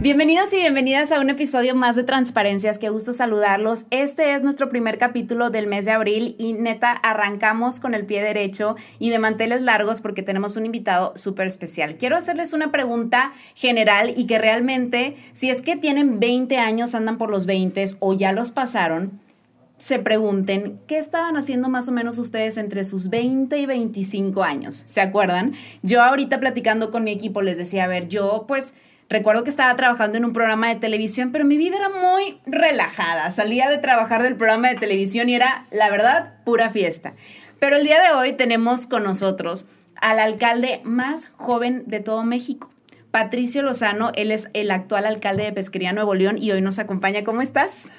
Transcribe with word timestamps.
Bienvenidos 0.00 0.52
y 0.52 0.58
bienvenidas 0.58 1.10
a 1.10 1.18
un 1.18 1.28
episodio 1.28 1.74
más 1.74 1.96
de 1.96 2.04
Transparencias. 2.04 2.78
Qué 2.78 2.88
gusto 2.88 3.12
saludarlos. 3.12 3.86
Este 3.90 4.34
es 4.34 4.44
nuestro 4.44 4.68
primer 4.68 4.96
capítulo 4.96 5.50
del 5.50 5.66
mes 5.66 5.86
de 5.86 5.90
abril 5.90 6.36
y 6.38 6.52
neta 6.52 6.92
arrancamos 6.92 7.80
con 7.80 7.94
el 7.94 8.06
pie 8.06 8.22
derecho 8.22 8.76
y 9.00 9.10
de 9.10 9.18
manteles 9.18 9.60
largos 9.60 10.00
porque 10.00 10.22
tenemos 10.22 10.56
un 10.56 10.66
invitado 10.66 11.14
súper 11.16 11.48
especial. 11.48 11.96
Quiero 11.96 12.16
hacerles 12.16 12.52
una 12.52 12.70
pregunta 12.70 13.32
general 13.56 14.12
y 14.16 14.28
que 14.28 14.38
realmente, 14.38 15.16
si 15.32 15.50
es 15.50 15.62
que 15.62 15.74
tienen 15.74 16.20
20 16.20 16.58
años, 16.58 16.94
andan 16.94 17.18
por 17.18 17.30
los 17.30 17.46
20 17.46 17.84
o 17.98 18.14
ya 18.14 18.30
los 18.30 18.52
pasaron, 18.52 19.20
se 19.78 19.98
pregunten 19.98 20.78
qué 20.86 20.98
estaban 20.98 21.36
haciendo 21.36 21.68
más 21.68 21.88
o 21.88 21.92
menos 21.92 22.18
ustedes 22.18 22.56
entre 22.56 22.84
sus 22.84 23.08
20 23.08 23.58
y 23.58 23.66
25 23.66 24.44
años. 24.44 24.76
¿Se 24.86 25.00
acuerdan? 25.00 25.54
Yo 25.82 26.02
ahorita 26.02 26.38
platicando 26.38 26.92
con 26.92 27.02
mi 27.02 27.10
equipo 27.10 27.42
les 27.42 27.58
decía, 27.58 27.84
a 27.84 27.88
ver, 27.88 28.08
yo 28.08 28.44
pues 28.46 28.74
Recuerdo 29.10 29.42
que 29.42 29.48
estaba 29.48 29.74
trabajando 29.74 30.18
en 30.18 30.26
un 30.26 30.34
programa 30.34 30.68
de 30.68 30.76
televisión, 30.76 31.32
pero 31.32 31.46
mi 31.46 31.56
vida 31.56 31.76
era 31.76 31.88
muy 31.88 32.40
relajada. 32.44 33.30
Salía 33.30 33.70
de 33.70 33.78
trabajar 33.78 34.22
del 34.22 34.36
programa 34.36 34.68
de 34.68 34.74
televisión 34.74 35.30
y 35.30 35.34
era, 35.34 35.66
la 35.70 35.88
verdad, 35.88 36.34
pura 36.44 36.68
fiesta. 36.68 37.14
Pero 37.58 37.76
el 37.76 37.84
día 37.84 38.02
de 38.02 38.14
hoy 38.14 38.34
tenemos 38.34 38.86
con 38.86 39.04
nosotros 39.04 39.66
al 39.96 40.18
alcalde 40.18 40.82
más 40.84 41.30
joven 41.36 41.84
de 41.86 42.00
todo 42.00 42.22
México. 42.22 42.70
Patricio 43.10 43.62
Lozano, 43.62 44.12
él 44.14 44.30
es 44.30 44.48
el 44.52 44.70
actual 44.70 45.06
alcalde 45.06 45.44
de 45.44 45.52
Pesquería 45.52 45.94
Nuevo 45.94 46.14
León 46.14 46.36
y 46.36 46.50
hoy 46.50 46.60
nos 46.60 46.78
acompaña. 46.78 47.24
¿Cómo 47.24 47.40
estás? 47.40 47.90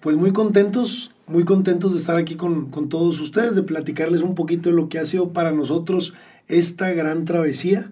Pues 0.00 0.16
muy 0.16 0.32
contentos, 0.34 1.10
muy 1.26 1.46
contentos 1.46 1.94
de 1.94 2.00
estar 2.00 2.18
aquí 2.18 2.34
con, 2.34 2.70
todos 2.90 3.18
ustedes, 3.18 3.54
de 3.54 3.62
platicarles 3.62 4.20
un 4.20 4.34
poquito 4.34 4.68
de 4.68 4.76
lo 4.76 4.90
que 4.90 4.98
ha 4.98 5.06
sido 5.06 5.32
para 5.32 5.52
nosotros 5.52 6.12
esta 6.48 6.90
gran 6.90 7.24
travesía 7.24 7.90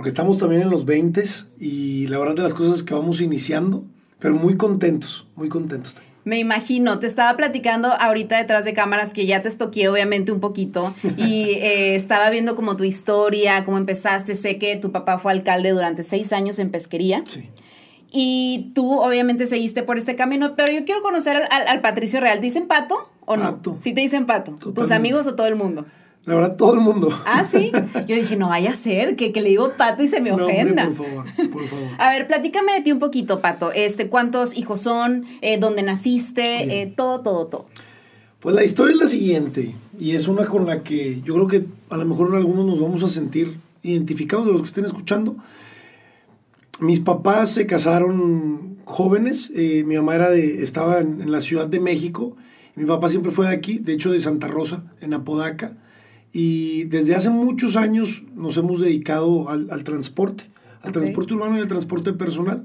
porque 0.00 0.08
estamos 0.08 0.38
también 0.38 0.62
en 0.62 0.70
los 0.70 0.86
20 0.86 1.22
y 1.58 2.06
la 2.06 2.16
verdad 2.18 2.34
de 2.34 2.42
las 2.42 2.54
cosas 2.54 2.82
que 2.82 2.94
vamos 2.94 3.20
iniciando, 3.20 3.84
pero 4.18 4.34
muy 4.34 4.56
contentos, 4.56 5.26
muy 5.36 5.50
contentos. 5.50 5.94
Me 6.24 6.38
imagino, 6.38 6.98
te 6.98 7.06
estaba 7.06 7.36
platicando 7.36 7.92
ahorita 7.92 8.38
detrás 8.38 8.64
de 8.64 8.72
cámaras 8.72 9.12
que 9.12 9.26
ya 9.26 9.42
te 9.42 9.48
estoqué 9.48 9.90
obviamente 9.90 10.32
un 10.32 10.40
poquito 10.40 10.94
y 11.18 11.50
eh, 11.60 11.96
estaba 11.96 12.30
viendo 12.30 12.56
como 12.56 12.78
tu 12.78 12.84
historia, 12.84 13.62
cómo 13.62 13.76
empezaste, 13.76 14.36
sé 14.36 14.56
que 14.56 14.74
tu 14.76 14.90
papá 14.90 15.18
fue 15.18 15.32
alcalde 15.32 15.68
durante 15.68 16.02
seis 16.02 16.32
años 16.32 16.58
en 16.58 16.70
pesquería. 16.70 17.22
Sí. 17.28 17.50
Y 18.10 18.72
tú 18.74 19.02
obviamente 19.02 19.44
seguiste 19.44 19.82
por 19.82 19.98
este 19.98 20.16
camino, 20.16 20.54
pero 20.56 20.72
yo 20.72 20.86
quiero 20.86 21.02
conocer 21.02 21.36
al, 21.50 21.80
Patricio 21.82 22.22
Real. 22.22 22.38
¿Te 22.38 22.46
dicen 22.46 22.68
pato 22.68 23.10
o 23.26 23.36
no? 23.36 23.56
Pato. 23.56 23.76
Sí 23.78 23.92
te 23.92 24.00
dicen 24.00 24.24
pato. 24.24 24.52
¿Tus 24.52 24.92
amigos 24.92 25.26
o 25.26 25.34
todo 25.34 25.46
el 25.46 25.56
mundo? 25.56 25.84
La 26.26 26.34
verdad, 26.34 26.56
todo 26.56 26.74
el 26.74 26.80
mundo. 26.80 27.10
Ah, 27.24 27.44
sí. 27.44 27.72
Yo 28.06 28.14
dije, 28.14 28.36
no 28.36 28.48
vaya 28.48 28.72
a 28.72 28.74
ser 28.74 29.16
que, 29.16 29.32
le 29.32 29.48
digo 29.48 29.72
pato 29.76 30.02
y 30.02 30.08
se 30.08 30.20
me 30.20 30.32
ofenda. 30.32 30.84
No, 30.84 30.94
por 30.94 31.06
favor, 31.06 31.50
por 31.50 31.66
favor. 31.66 31.88
A 31.98 32.10
ver, 32.10 32.26
platícame 32.26 32.74
de 32.74 32.80
ti 32.82 32.92
un 32.92 32.98
poquito, 32.98 33.40
Pato. 33.40 33.72
Este, 33.72 34.08
¿Cuántos 34.08 34.56
hijos 34.56 34.82
son? 34.82 35.24
Eh, 35.40 35.58
¿Dónde 35.58 35.82
naciste? 35.82 36.82
Eh, 36.82 36.92
todo, 36.94 37.20
todo, 37.20 37.46
todo. 37.46 37.66
Pues 38.40 38.54
la 38.54 38.64
historia 38.64 38.94
es 38.94 39.00
la 39.00 39.06
siguiente, 39.06 39.74
y 39.98 40.12
es 40.12 40.26
una 40.26 40.46
con 40.46 40.66
la 40.66 40.82
que 40.82 41.20
yo 41.22 41.34
creo 41.34 41.46
que 41.46 41.66
a 41.90 41.98
lo 41.98 42.06
mejor 42.06 42.34
algunos 42.34 42.64
nos 42.64 42.80
vamos 42.80 43.02
a 43.02 43.10
sentir 43.10 43.58
identificados 43.82 44.46
de 44.46 44.52
los 44.52 44.62
que 44.62 44.68
estén 44.68 44.86
escuchando. 44.86 45.36
Mis 46.80 47.00
papás 47.00 47.50
se 47.50 47.66
casaron 47.66 48.78
jóvenes, 48.86 49.52
eh, 49.54 49.84
mi 49.86 49.96
mamá 49.96 50.14
era 50.14 50.30
de, 50.30 50.62
estaba 50.62 51.00
en, 51.00 51.20
en, 51.20 51.30
la 51.30 51.42
Ciudad 51.42 51.66
de 51.66 51.80
México, 51.80 52.34
mi 52.76 52.86
papá 52.86 53.10
siempre 53.10 53.30
fue 53.30 53.46
de 53.46 53.52
aquí, 53.52 53.78
de 53.78 53.92
hecho 53.92 54.10
de 54.10 54.20
Santa 54.20 54.48
Rosa, 54.48 54.84
en 55.02 55.12
Apodaca. 55.12 55.76
Y 56.32 56.84
desde 56.84 57.14
hace 57.14 57.30
muchos 57.30 57.76
años 57.76 58.22
nos 58.34 58.56
hemos 58.56 58.80
dedicado 58.80 59.48
al, 59.48 59.84
transporte, 59.84 60.44
al 60.82 60.92
transporte 60.92 61.34
urbano 61.34 61.58
y 61.58 61.60
al 61.60 61.68
transporte 61.68 62.12
personal. 62.12 62.62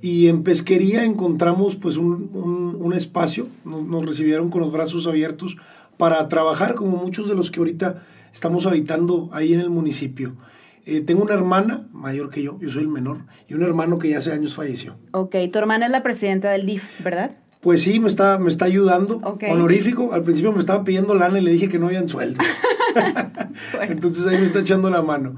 Y 0.00 0.28
en 0.28 0.42
pesquería 0.42 1.04
encontramos 1.04 1.76
pues 1.76 1.96
un, 1.96 2.92
espacio, 2.94 3.48
nos, 3.64 4.06
recibieron 4.06 4.50
con 4.50 4.60
los 4.60 4.72
brazos 4.72 5.06
abiertos 5.06 5.56
para 5.96 6.28
trabajar 6.28 6.74
como 6.74 6.96
muchos 6.96 7.28
de 7.28 7.34
los 7.34 7.50
que 7.50 7.60
ahorita 7.60 8.04
estamos 8.32 8.66
habitando 8.66 9.28
ahí 9.32 9.54
en 9.54 9.60
el 9.60 9.70
municipio. 9.70 10.36
Eh, 10.84 11.00
tengo 11.00 11.22
una 11.22 11.34
hermana 11.34 11.86
mayor 11.92 12.30
que 12.30 12.42
yo, 12.42 12.58
yo 12.60 12.70
soy 12.70 12.82
el 12.82 12.88
menor, 12.88 13.26
y 13.48 13.54
un 13.54 13.62
hermano 13.62 13.98
que 13.98 14.08
ya 14.08 14.18
hace 14.18 14.32
años 14.32 14.54
falleció. 14.54 14.96
Ok, 15.10 15.34
tu 15.52 15.58
hermana 15.58 15.86
es 15.86 15.92
la 15.92 16.02
presidenta 16.02 16.50
del 16.50 16.64
DIF, 16.64 17.02
¿verdad? 17.02 17.36
Pues 17.60 17.82
sí, 17.82 17.98
me 17.98 18.08
está, 18.08 18.38
me 18.38 18.48
está 18.48 18.66
ayudando. 18.66 19.18
Honorífico. 19.50 20.12
Al 20.12 20.22
principio 20.22 20.52
me 20.52 20.60
estaba 20.60 20.84
pidiendo 20.84 21.14
lana 21.14 21.40
y 21.40 21.42
le 21.42 21.50
dije 21.50 21.68
que 21.68 21.78
no 21.78 21.86
habían 21.86 22.08
sueldo. 22.08 22.40
Entonces 23.88 24.26
ahí 24.26 24.38
me 24.38 24.44
está 24.44 24.60
echando 24.60 24.90
la 24.90 25.02
mano. 25.02 25.36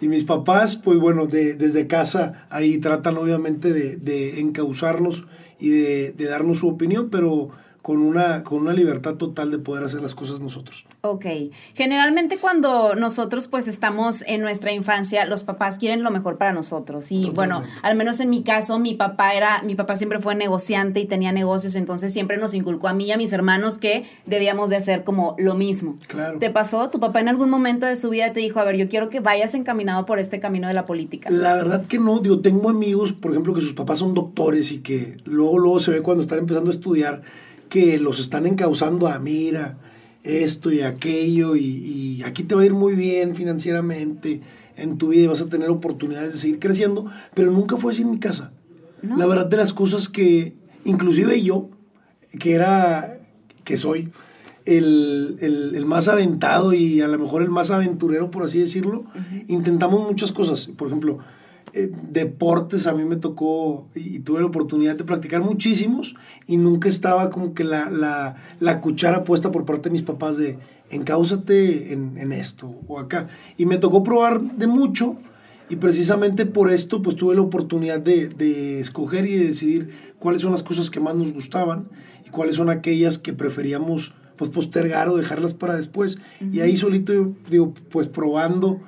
Y 0.00 0.08
mis 0.08 0.24
papás, 0.24 0.76
pues 0.76 0.98
bueno, 0.98 1.26
de, 1.26 1.54
desde 1.54 1.86
casa 1.86 2.46
ahí 2.50 2.78
tratan 2.78 3.16
obviamente 3.16 3.72
de, 3.72 3.96
de 3.96 4.40
encauzarnos 4.40 5.24
y 5.58 5.70
de, 5.70 6.12
de 6.12 6.24
darnos 6.26 6.58
su 6.58 6.68
opinión, 6.68 7.08
pero 7.10 7.50
con 7.86 8.02
una, 8.02 8.42
con 8.42 8.62
una 8.62 8.72
libertad 8.72 9.14
total 9.14 9.52
de 9.52 9.60
poder 9.60 9.84
hacer 9.84 10.02
las 10.02 10.16
cosas 10.16 10.40
nosotros. 10.40 10.84
Ok. 11.02 11.24
Generalmente 11.74 12.36
cuando 12.36 12.96
nosotros 12.96 13.46
pues 13.46 13.68
estamos 13.68 14.24
en 14.26 14.40
nuestra 14.40 14.72
infancia, 14.72 15.24
los 15.24 15.44
papás 15.44 15.78
quieren 15.78 16.02
lo 16.02 16.10
mejor 16.10 16.36
para 16.36 16.52
nosotros. 16.52 17.12
Y 17.12 17.30
bueno, 17.30 17.62
al 17.82 17.94
menos 17.94 18.18
en 18.18 18.28
mi 18.28 18.42
caso, 18.42 18.80
mi 18.80 18.94
papá 18.94 19.34
era, 19.34 19.62
mi 19.62 19.76
papá 19.76 19.94
siempre 19.94 20.18
fue 20.18 20.34
negociante 20.34 20.98
y 20.98 21.04
tenía 21.04 21.30
negocios, 21.30 21.76
entonces 21.76 22.12
siempre 22.12 22.38
nos 22.38 22.54
inculcó 22.54 22.88
a 22.88 22.92
mí 22.92 23.04
y 23.04 23.12
a 23.12 23.16
mis 23.16 23.32
hermanos 23.32 23.78
que 23.78 24.04
debíamos 24.24 24.68
de 24.68 24.74
hacer 24.74 25.04
como 25.04 25.36
lo 25.38 25.54
mismo. 25.54 25.94
Claro. 26.08 26.40
¿Te 26.40 26.50
pasó? 26.50 26.90
¿Tu 26.90 26.98
papá 26.98 27.20
en 27.20 27.28
algún 27.28 27.50
momento 27.50 27.86
de 27.86 27.94
su 27.94 28.10
vida 28.10 28.32
te 28.32 28.40
dijo, 28.40 28.58
a 28.58 28.64
ver, 28.64 28.76
yo 28.76 28.88
quiero 28.88 29.10
que 29.10 29.20
vayas 29.20 29.54
encaminado 29.54 30.06
por 30.06 30.18
este 30.18 30.40
camino 30.40 30.66
de 30.66 30.74
la 30.74 30.86
política? 30.86 31.30
La 31.30 31.54
verdad 31.54 31.86
que 31.86 32.00
no, 32.00 32.18
digo, 32.18 32.40
tengo 32.40 32.68
amigos, 32.68 33.12
por 33.12 33.30
ejemplo, 33.30 33.54
que 33.54 33.60
sus 33.60 33.74
papás 33.74 34.00
son 34.00 34.12
doctores 34.12 34.72
y 34.72 34.78
que 34.78 35.18
luego, 35.24 35.60
luego 35.60 35.78
se 35.78 35.92
ve 35.92 36.02
cuando 36.02 36.24
están 36.24 36.40
empezando 36.40 36.72
a 36.72 36.74
estudiar 36.74 37.22
que 37.68 37.98
los 37.98 38.20
están 38.20 38.46
encauzando 38.46 39.08
a 39.08 39.18
mira 39.18 39.78
esto 40.26 40.72
y 40.72 40.82
aquello 40.82 41.56
y, 41.56 42.22
aquí 42.24 42.42
te 42.42 42.54
va 42.54 42.62
a 42.62 42.66
ir 42.66 42.74
muy 42.74 42.94
bien 42.94 43.36
financieramente 43.36 44.40
en 44.76 44.98
tu 44.98 45.08
vida 45.08 45.22
y 45.22 45.26
vas 45.28 45.42
a 45.42 45.48
tener 45.48 45.70
oportunidades 45.70 46.32
de 46.32 46.38
seguir 46.38 46.58
creciendo, 46.58 47.06
pero 47.34 47.50
nunca 47.50 47.76
fue 47.76 47.92
así 47.92 48.02
en 48.02 48.10
mi 48.10 48.18
casa. 48.18 48.52
La 49.02 49.26
verdad 49.26 49.46
de 49.46 49.56
las 49.56 49.72
cosas 49.72 50.08
que, 50.08 50.54
inclusive 50.84 51.40
yo, 51.42 51.70
que 52.40 52.54
era, 52.54 53.20
que 53.62 53.76
soy 53.76 54.10
el, 54.64 55.38
el, 55.40 55.86
más 55.86 56.08
aventado 56.08 56.72
y 56.72 57.00
a 57.00 57.08
lo 57.08 57.18
mejor 57.18 57.42
el 57.42 57.50
más 57.50 57.70
aventurero, 57.70 58.30
por 58.30 58.42
así 58.42 58.58
decirlo, 58.58 59.04
intentamos 59.46 60.06
muchas 60.08 60.32
cosas. 60.32 60.66
Por 60.66 60.88
ejemplo, 60.88 61.18
eh, 61.78 61.90
deportes 62.10 62.86
a 62.86 62.94
mí 62.94 63.04
me 63.04 63.16
tocó 63.16 63.86
y, 63.94 64.20
tuve 64.20 64.40
la 64.40 64.46
oportunidad 64.46 64.96
de 64.96 65.04
practicar 65.04 65.42
muchísimos 65.42 66.14
y 66.46 66.56
nunca 66.56 66.88
estaba 66.88 67.28
como 67.28 67.52
que 67.52 67.64
la, 67.64 67.90
la, 67.90 68.36
la 68.60 68.80
cuchara 68.80 69.24
puesta 69.24 69.50
por 69.50 69.66
parte 69.66 69.90
de 69.90 69.92
mis 69.92 70.02
papás 70.02 70.38
de 70.38 70.58
encáusate 70.88 71.92
en, 71.92 72.16
en, 72.16 72.32
esto 72.32 72.74
o 72.88 72.98
acá. 72.98 73.28
Y 73.58 73.66
me 73.66 73.76
tocó 73.76 74.02
probar 74.02 74.40
de 74.40 74.66
mucho 74.66 75.18
y 75.68 75.76
precisamente 75.76 76.46
por 76.46 76.72
esto 76.72 77.02
pues 77.02 77.14
tuve 77.16 77.34
la 77.34 77.42
oportunidad 77.42 78.00
de, 78.00 78.30
de 78.30 78.80
escoger 78.80 79.26
y 79.26 79.36
de 79.36 79.48
decidir 79.48 79.90
cuáles 80.18 80.40
son 80.40 80.52
las 80.52 80.62
cosas 80.62 80.88
que 80.88 81.00
más 81.00 81.14
nos 81.14 81.34
gustaban 81.34 81.90
y 82.26 82.30
cuáles 82.30 82.56
son 82.56 82.70
aquellas 82.70 83.18
que 83.18 83.34
preferíamos 83.34 84.14
pues 84.36 84.50
postergar 84.50 85.10
o 85.10 85.16
dejarlas 85.18 85.52
para 85.52 85.74
después. 85.74 86.16
Y 86.40 86.60
ahí 86.60 86.78
solito, 86.78 87.34
digo, 87.50 87.74
pues 87.90 88.08
probando 88.08 88.80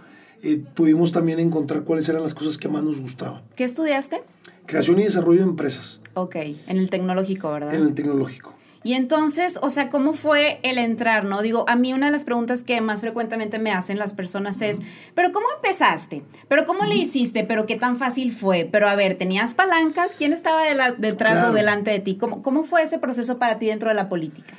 eh, 0.42 0.62
pudimos 0.74 1.12
también 1.12 1.40
encontrar 1.40 1.84
cuáles 1.84 2.08
eran 2.08 2.22
las 2.22 2.34
cosas 2.34 2.58
que 2.58 2.68
más 2.68 2.82
nos 2.82 3.00
gustaban. 3.00 3.42
¿Qué 3.56 3.64
estudiaste? 3.64 4.22
Creación 4.66 4.98
y 4.98 5.04
desarrollo 5.04 5.40
de 5.40 5.46
empresas. 5.46 6.00
Ok, 6.14 6.36
en 6.36 6.76
el 6.76 6.90
tecnológico, 6.90 7.50
¿verdad? 7.50 7.74
En 7.74 7.82
el 7.82 7.94
tecnológico. 7.94 8.54
Y 8.84 8.94
entonces, 8.94 9.58
o 9.60 9.70
sea, 9.70 9.90
¿cómo 9.90 10.12
fue 10.12 10.60
el 10.62 10.78
entrar, 10.78 11.24
no? 11.24 11.42
Digo, 11.42 11.64
a 11.68 11.74
mí 11.74 11.92
una 11.92 12.06
de 12.06 12.12
las 12.12 12.24
preguntas 12.24 12.62
que 12.62 12.80
más 12.80 13.00
frecuentemente 13.00 13.58
me 13.58 13.72
hacen 13.72 13.98
las 13.98 14.14
personas 14.14 14.62
es, 14.62 14.80
¿pero 15.14 15.32
cómo 15.32 15.46
empezaste? 15.56 16.22
¿Pero 16.48 16.64
cómo 16.64 16.84
le 16.84 16.94
hiciste? 16.94 17.42
¿Pero 17.44 17.66
qué 17.66 17.76
tan 17.76 17.96
fácil 17.96 18.32
fue? 18.32 18.68
Pero 18.70 18.88
a 18.88 18.94
ver, 18.94 19.16
¿tenías 19.18 19.54
palancas? 19.54 20.14
¿Quién 20.16 20.32
estaba 20.32 20.62
detrás 20.96 21.44
o 21.48 21.52
delante 21.52 21.90
de 21.90 21.98
ti? 21.98 22.14
¿Cómo, 22.14 22.42
¿Cómo 22.42 22.62
fue 22.62 22.82
ese 22.82 22.98
proceso 22.98 23.38
para 23.38 23.58
ti 23.58 23.66
dentro 23.66 23.88
de 23.88 23.96
la 23.96 24.08
política? 24.08 24.54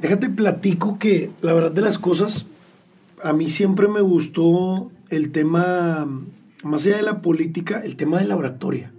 Déjate 0.00 0.30
platico 0.30 0.98
que 0.98 1.30
la 1.42 1.52
verdad 1.52 1.72
de 1.72 1.82
las 1.82 1.98
cosas, 1.98 2.46
a 3.22 3.32
mí 3.32 3.50
siempre 3.50 3.88
me 3.88 4.00
gustó 4.00 4.92
el 5.10 5.32
tema, 5.32 6.06
más 6.62 6.86
allá 6.86 6.96
de 6.96 7.02
la 7.02 7.22
política, 7.22 7.80
el 7.84 7.96
tema 7.96 8.18
de 8.18 8.26
la 8.26 8.36
oratoria. 8.36 8.92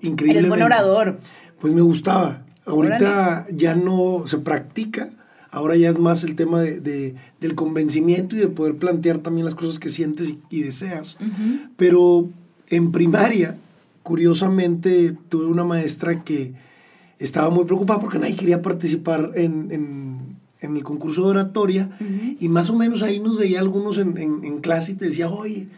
Increíble. 0.00 0.48
buen 0.48 0.62
orador. 0.62 1.18
Pues 1.60 1.72
me 1.72 1.80
gustaba. 1.80 2.44
Ahorita 2.64 3.46
ya 3.52 3.74
no 3.74 4.24
se 4.26 4.38
practica. 4.38 5.10
Ahora 5.50 5.76
ya 5.76 5.90
es 5.90 5.98
más 5.98 6.24
el 6.24 6.34
tema 6.34 6.60
de, 6.60 7.14
del 7.40 7.54
convencimiento 7.54 8.36
y 8.36 8.38
de 8.38 8.48
poder 8.48 8.76
plantear 8.76 9.18
también 9.18 9.44
las 9.44 9.54
cosas 9.54 9.78
que 9.78 9.90
sientes 9.90 10.34
y, 10.48 10.62
deseas. 10.62 11.18
Pero 11.76 12.28
en 12.68 12.90
primaria, 12.90 13.58
curiosamente, 14.02 15.16
tuve 15.28 15.46
una 15.46 15.64
maestra 15.64 16.24
que 16.24 16.54
estaba 17.18 17.50
muy 17.50 17.64
preocupada 17.64 18.00
porque 18.00 18.18
nadie 18.18 18.36
quería 18.36 18.62
participar 18.62 19.32
en, 19.34 20.11
el 20.62 20.82
concurso 20.84 21.24
de 21.24 21.30
oratoria 21.30 21.96
y 22.38 22.48
más 22.48 22.70
o 22.70 22.76
menos 22.76 23.02
ahí 23.02 23.20
nos 23.20 23.36
veía 23.36 23.60
algunos 23.60 23.98
en, 23.98 24.16
en 24.16 24.60
clase 24.60 24.92
y 24.92 24.94
te 24.94 25.06
decía, 25.06 25.28
oye, 25.28 25.68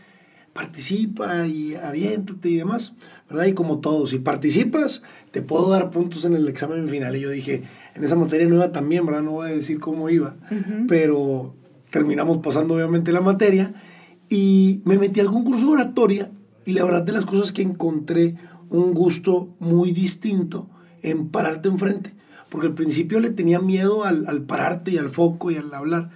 participa 0.54 1.46
y 1.46 1.74
aviéntate 1.74 2.48
y 2.48 2.56
demás, 2.56 2.94
¿verdad? 3.28 3.46
Y 3.46 3.52
como 3.52 3.80
todo, 3.80 4.06
si 4.06 4.20
participas, 4.20 5.02
te 5.32 5.42
puedo 5.42 5.68
dar 5.70 5.90
puntos 5.90 6.24
en 6.24 6.34
el 6.34 6.48
examen 6.48 6.88
final. 6.88 7.16
Y 7.16 7.20
yo 7.20 7.30
dije, 7.30 7.64
en 7.94 8.04
esa 8.04 8.16
materia 8.16 8.72
tan 8.72 8.88
bien, 8.88 9.04
¿verdad? 9.04 9.22
No 9.22 9.32
voy 9.32 9.50
a 9.50 9.54
decir 9.54 9.80
cómo 9.80 10.08
iba, 10.08 10.36
pero 10.88 11.54
terminamos 11.90 12.38
pasando 12.38 12.74
obviamente 12.74 13.12
la 13.12 13.20
materia 13.20 13.74
y 14.28 14.80
me 14.84 14.96
metí 14.96 15.20
al 15.20 15.30
concurso 15.30 15.66
de 15.66 15.72
oratoria 15.72 16.30
y 16.64 16.72
la 16.72 16.84
verdad 16.84 17.02
de 17.02 17.12
las 17.12 17.26
cosas 17.26 17.52
que 17.52 17.62
encontré 17.62 18.36
un 18.70 18.94
gusto 18.94 19.54
muy 19.58 19.92
distinto 19.92 20.70
en 21.02 21.28
pararte 21.28 21.68
enfrente, 21.68 22.14
porque 22.54 22.68
al 22.68 22.74
principio 22.74 23.18
le 23.18 23.30
tenía 23.30 23.58
miedo 23.58 24.04
al, 24.04 24.42
pararte 24.42 24.92
y 24.92 24.98
al 24.98 25.08
foco 25.08 25.50
y 25.50 25.56
al 25.56 25.74
hablar 25.74 26.10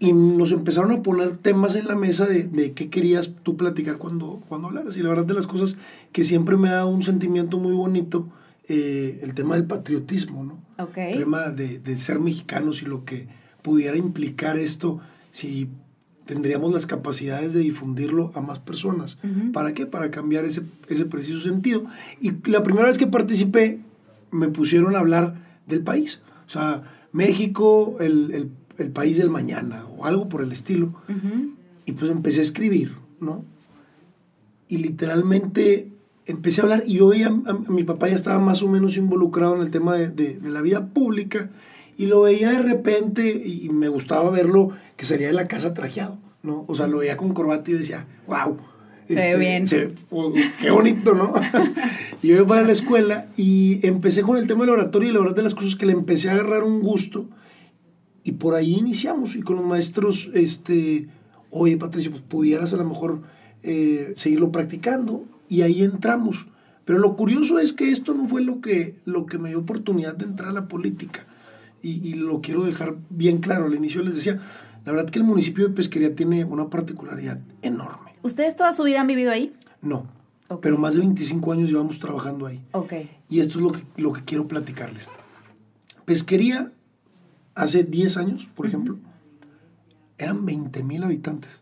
y 0.00 0.12
nos 0.12 0.50
empezaron 0.50 0.90
a 0.90 1.04
poner 1.04 1.36
temas 1.36 1.76
en 1.76 1.86
la 1.86 1.94
mesa 1.94 2.26
de, 2.26 2.48
de, 2.48 2.72
qué 2.72 2.90
querías 2.90 3.32
tú 3.44 3.56
platicar 3.56 3.98
cuando, 3.98 4.42
cuando 4.48 4.66
hablaras. 4.66 4.96
Y 4.96 5.02
la 5.02 5.10
verdad 5.10 5.24
de 5.24 5.34
las 5.34 5.46
cosas 5.46 5.76
que 6.10 6.24
siempre 6.24 6.56
me 6.56 6.68
ha 6.68 6.72
dado 6.72 6.88
un 6.88 7.04
sentimiento 7.04 7.58
muy 7.58 7.74
bonito, 7.74 8.28
eh, 8.68 9.20
el 9.22 9.34
tema 9.34 9.54
del 9.54 9.66
patriotismo, 9.66 10.42
¿no? 10.42 10.58
El 10.96 11.18
tema 11.18 11.50
de, 11.50 11.78
de, 11.78 11.96
ser 11.96 12.18
mexicanos 12.18 12.82
y 12.82 12.86
lo 12.86 13.04
que 13.04 13.28
pudiera 13.62 13.96
implicar 13.96 14.56
esto 14.56 14.98
si 15.30 15.68
tendríamos 16.26 16.74
las 16.74 16.86
capacidades 16.86 17.54
de 17.54 17.60
difundirlo 17.60 18.32
a 18.34 18.42
más 18.42 18.58
personas. 18.58 19.16
¿Para 19.54 19.72
qué? 19.72 19.86
Para 19.86 20.10
cambiar 20.10 20.44
ese, 20.44 20.62
ese 20.88 21.06
preciso 21.06 21.40
sentido. 21.40 21.86
Y 22.20 22.32
la 22.50 22.62
primera 22.62 22.86
vez 22.86 22.98
que 22.98 23.06
participé, 23.06 23.80
me 24.30 24.48
pusieron 24.48 24.96
a 24.96 25.00
hablar 25.00 25.60
del 25.66 25.82
país. 25.82 26.20
O 26.46 26.50
sea, 26.50 26.82
México, 27.12 27.96
el, 28.00 28.30
el 28.32 28.50
el 28.78 28.90
país 28.90 29.18
del 29.18 29.28
mañana 29.28 29.84
o 29.96 30.06
algo 30.06 30.28
por 30.28 30.42
el 30.42 30.52
estilo. 30.52 30.94
Y 31.84 31.92
pues 31.92 32.10
empecé 32.10 32.40
a 32.40 32.42
escribir, 32.42 32.94
¿no? 33.20 33.44
Y 34.68 34.78
literalmente 34.78 35.90
empecé 36.26 36.60
a 36.60 36.64
hablar 36.64 36.84
y 36.86 36.94
yo 36.94 37.08
veía, 37.08 37.28
a, 37.28 37.52
mi 37.70 37.84
papá 37.84 38.08
ya 38.08 38.14
estaba 38.14 38.38
más 38.38 38.62
o 38.62 38.68
menos 38.68 38.96
involucrado 38.96 39.56
en 39.56 39.62
el 39.62 39.70
tema 39.70 39.94
de, 39.96 40.10
de, 40.10 40.50
la 40.50 40.60
vida 40.60 40.88
pública 40.88 41.50
y 41.96 42.06
lo 42.06 42.22
veía 42.22 42.52
de 42.52 42.62
repente 42.62 43.42
y 43.44 43.70
me 43.70 43.88
gustaba 43.88 44.30
verlo 44.30 44.70
que 44.96 45.06
salía 45.06 45.28
de 45.28 45.32
la 45.32 45.48
casa 45.48 45.72
trajeado, 45.72 46.18
¿no? 46.42 46.64
O 46.68 46.74
sea, 46.74 46.86
lo 46.86 46.98
veía 46.98 47.16
con 47.16 47.32
corbata 47.32 47.70
y 47.70 47.74
decía, 47.74 48.06
wow. 48.26 48.58
Se 49.08 49.14
ve 49.14 49.30
este, 49.30 49.38
bien. 49.38 49.66
Se, 49.66 49.94
qué 50.60 50.70
bonito, 50.70 51.14
¿no? 51.14 51.32
y 52.22 52.28
yo 52.36 52.46
para 52.46 52.62
la 52.62 52.72
escuela 52.72 53.28
y 53.36 53.86
empecé 53.86 54.22
con 54.22 54.36
el 54.36 54.46
tema 54.46 54.60
del 54.60 54.70
oratorio 54.70 55.10
y 55.10 55.12
la 55.12 55.20
verdad 55.20 55.36
de 55.36 55.42
las 55.42 55.54
cosas 55.54 55.76
que 55.76 55.86
le 55.86 55.92
empecé 55.92 56.28
a 56.28 56.34
agarrar 56.34 56.62
un 56.62 56.80
gusto 56.80 57.28
y 58.24 58.32
por 58.32 58.54
ahí 58.54 58.74
iniciamos 58.74 59.36
y 59.36 59.40
con 59.40 59.56
los 59.56 59.64
maestros, 59.64 60.30
este, 60.34 61.08
oye 61.50 61.76
Patricia, 61.78 62.10
pues 62.10 62.22
pudieras 62.22 62.72
a 62.74 62.76
lo 62.76 62.84
mejor 62.84 63.22
eh, 63.62 64.12
seguirlo 64.16 64.52
practicando 64.52 65.24
y 65.48 65.62
ahí 65.62 65.82
entramos. 65.82 66.46
Pero 66.84 66.98
lo 66.98 67.16
curioso 67.16 67.58
es 67.58 67.72
que 67.72 67.90
esto 67.90 68.14
no 68.14 68.26
fue 68.26 68.42
lo 68.42 68.60
que, 68.60 68.96
lo 69.04 69.26
que 69.26 69.38
me 69.38 69.50
dio 69.50 69.58
oportunidad 69.58 70.14
de 70.14 70.24
entrar 70.24 70.50
a 70.50 70.52
la 70.52 70.68
política. 70.68 71.26
Y, 71.82 72.08
y, 72.08 72.14
lo 72.14 72.40
quiero 72.40 72.64
dejar 72.64 72.96
bien 73.10 73.38
claro. 73.38 73.66
Al 73.66 73.74
inicio 73.74 74.02
les 74.02 74.14
decía, 74.14 74.40
la 74.84 74.92
verdad 74.92 75.10
que 75.10 75.18
el 75.18 75.24
municipio 75.24 75.68
de 75.68 75.74
Pesquería 75.74 76.16
tiene 76.16 76.44
una 76.44 76.70
particularidad 76.70 77.40
enorme. 77.62 78.07
¿Ustedes 78.28 78.56
toda 78.56 78.74
su 78.74 78.82
vida 78.82 79.00
han 79.00 79.06
vivido 79.06 79.32
ahí? 79.32 79.54
No. 79.80 80.06
Pero 80.60 80.76
más 80.76 80.92
de 80.92 81.00
25 81.00 81.52
años 81.52 81.70
llevamos 81.70 81.98
trabajando 81.98 82.44
ahí. 82.46 82.62
Okay. 82.72 83.10
Y 83.28 83.40
esto 83.40 83.58
es 83.58 83.64
lo 83.64 83.72
que, 83.72 83.82
lo 83.96 84.12
que 84.12 84.22
quiero 84.24 84.46
platicarles. 84.46 85.08
Pesquería 86.04 86.70
hace 87.54 87.84
10 87.84 88.16
años, 88.18 88.48
por 88.54 88.66
ejemplo, 88.66 88.98
eran 90.18 90.44
20 90.44 90.82
mil 90.84 91.02
habitantes. 91.04 91.58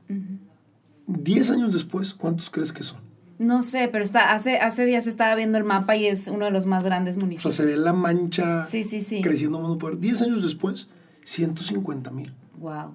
10 1.07 1.51
años 1.53 1.73
después, 1.73 2.15
¿cuántos 2.15 2.51
crees 2.51 2.73
que 2.73 2.83
son? 2.83 2.99
No 3.39 3.63
sé, 3.63 3.87
pero 3.87 4.03
está, 4.03 4.33
hace, 4.33 4.59
hace 4.59 4.85
días 4.87 5.07
estaba 5.07 5.37
viendo 5.37 5.59
el 5.59 5.65
mapa 5.65 5.95
y 5.95 6.07
es 6.07 6.27
uno 6.27 6.47
de 6.47 6.51
los 6.51 6.67
más 6.67 6.85
grandes 6.85 7.17
municipios. 7.17 7.55
O 7.55 7.57
sea, 7.57 7.69
se 7.69 7.77
ve 7.77 7.81
la 7.81 7.93
mancha 7.93 8.63
sí, 8.65 8.83
sí, 8.83 9.01
sí. 9.01 9.23
creciendo 9.23 9.61
mundo 9.61 9.79
poder. 9.79 10.01
10 10.01 10.23
años 10.23 10.43
después, 10.43 10.89
150 11.23 12.11
mil. 12.11 12.35
Wow. 12.59 12.95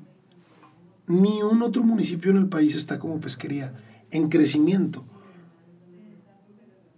Ni 1.07 1.41
un 1.41 1.61
otro 1.61 1.83
municipio 1.83 2.31
en 2.31 2.37
el 2.37 2.47
país 2.47 2.75
está 2.75 2.99
como 2.99 3.19
pesquería, 3.19 3.73
en 4.11 4.29
crecimiento. 4.29 5.05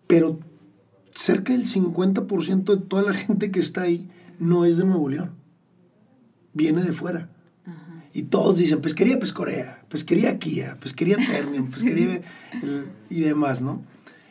Pero 0.08 0.40
cerca 1.14 1.54
del 1.54 1.66
50% 1.66 2.64
de 2.64 2.82
toda 2.86 3.04
la 3.04 3.14
gente 3.14 3.52
que 3.52 3.60
está 3.60 3.84
ahí 3.84 4.10
no 4.40 4.66
es 4.66 4.78
de 4.78 4.86
Nuevo 4.86 5.10
León 5.10 5.44
viene 6.54 6.84
de 6.84 6.94
fuera. 6.94 7.30
Y 8.16 8.24
todos 8.24 8.60
dicen 8.60 8.80
pesquería 8.80 9.20
pescorea, 9.20 9.84
pesquería 9.90 10.38
Kia, 10.38 10.78
pesquería 10.80 11.18
Ternium, 11.18 11.66
pesquería 11.72 12.22
y 13.10 13.22
demás, 13.22 13.62
¿no? 13.62 13.84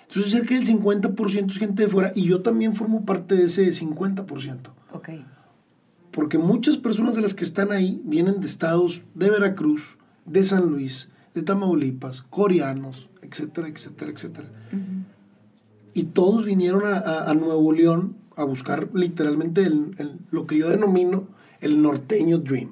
Entonces 0.07 0.31
cerca 0.31 0.55
del 0.55 0.65
50% 0.65 1.51
es 1.51 1.59
gente 1.59 1.83
de 1.83 1.89
fuera 1.89 2.13
y 2.15 2.25
yo 2.25 2.43
también 2.43 2.75
formo 2.75 3.05
parte 3.05 3.35
de 3.35 3.45
ese 3.45 3.69
50%. 3.71 4.59
Ok. 4.93 5.09
Porque 6.13 6.39
muchas 6.39 6.77
personas 6.77 7.15
de 7.15 7.23
las 7.23 7.35
que 7.35 7.45
están 7.45 7.73
ahí 7.73 8.01
vienen 8.05 8.41
de 8.41 8.47
estados 8.47 9.03
de 9.15 9.31
Veracruz, 9.31 9.97
de 10.27 10.45
San 10.45 10.67
Luis, 10.67 11.09
de 11.35 11.43
Tamaulipas, 11.43 12.23
coreanos, 12.23 13.09
etcétera, 13.23 13.69
etcétera, 13.69 14.11
etcétera. 14.11 14.49
Y 15.95 16.05
todos 16.05 16.45
vinieron 16.45 16.83
a, 16.85 17.33
Nuevo 17.35 17.73
León 17.73 18.17
a 18.37 18.45
buscar 18.45 18.91
literalmente 18.95 19.71
lo 20.31 20.47
que 20.47 20.59
yo 20.59 20.69
denomino 20.69 21.29
el 21.61 21.81
norteño 21.81 22.39
dream. 22.39 22.71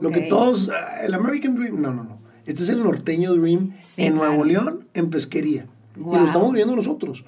Lo 0.00 0.10
que 0.10 0.22
todos, 0.22 0.68
ah, 0.68 1.04
el 1.04 1.14
American 1.14 1.54
Dream, 1.54 1.80
no, 1.80 1.92
no, 1.92 2.04
no. 2.04 2.18
Este 2.44 2.62
es 2.62 2.68
el 2.68 2.82
norteño 2.82 3.34
dream 3.34 3.74
en 3.96 4.14
Nuevo 4.14 4.44
León, 4.44 4.86
en 4.94 5.10
pesquería. 5.10 5.66
Y 5.96 6.00
lo 6.00 6.24
estamos 6.24 6.52
viendo 6.52 6.76
nosotros. 6.76 7.24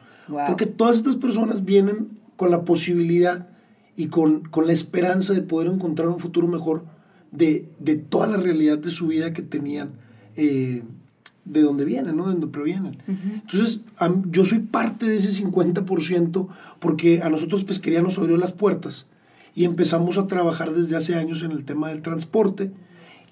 Porque 0.46 0.66
todas 0.66 0.98
estas 0.98 1.16
personas 1.16 1.64
vienen 1.64 2.20
con 2.36 2.50
la 2.50 2.64
posibilidad 2.64 3.48
y 3.98 4.06
con, 4.06 4.42
con, 4.42 4.68
la 4.68 4.72
esperanza 4.72 5.34
de 5.34 5.42
poder 5.42 5.66
encontrar 5.66 6.06
un 6.06 6.20
futuro 6.20 6.46
mejor 6.46 6.84
de, 7.32 7.68
de 7.80 7.96
toda 7.96 8.28
la 8.28 8.36
realidad 8.36 8.78
de 8.78 8.90
su 8.90 9.08
vida 9.08 9.32
que 9.32 9.42
tenían, 9.42 9.90
eh, 10.36 10.84
de 11.44 11.62
donde 11.62 11.84
vienen, 11.84 12.16
¿no? 12.16 12.26
De 12.26 12.32
donde 12.32 12.46
provienen. 12.46 13.02
Entonces, 13.08 13.80
yo 14.30 14.44
soy 14.44 14.60
parte 14.60 15.06
de 15.06 15.16
ese 15.16 15.44
50% 15.44 16.46
porque 16.78 17.22
a 17.22 17.28
nosotros 17.28 17.64
pesquería 17.64 18.00
nos 18.00 18.18
abrió 18.18 18.36
las 18.36 18.52
puertas 18.52 19.06
y 19.52 19.64
empezamos 19.64 20.16
a 20.16 20.28
trabajar 20.28 20.72
desde 20.72 20.94
hace 20.94 21.16
años 21.16 21.42
en 21.42 21.50
el 21.50 21.64
tema 21.64 21.88
del 21.88 22.00
transporte. 22.00 22.70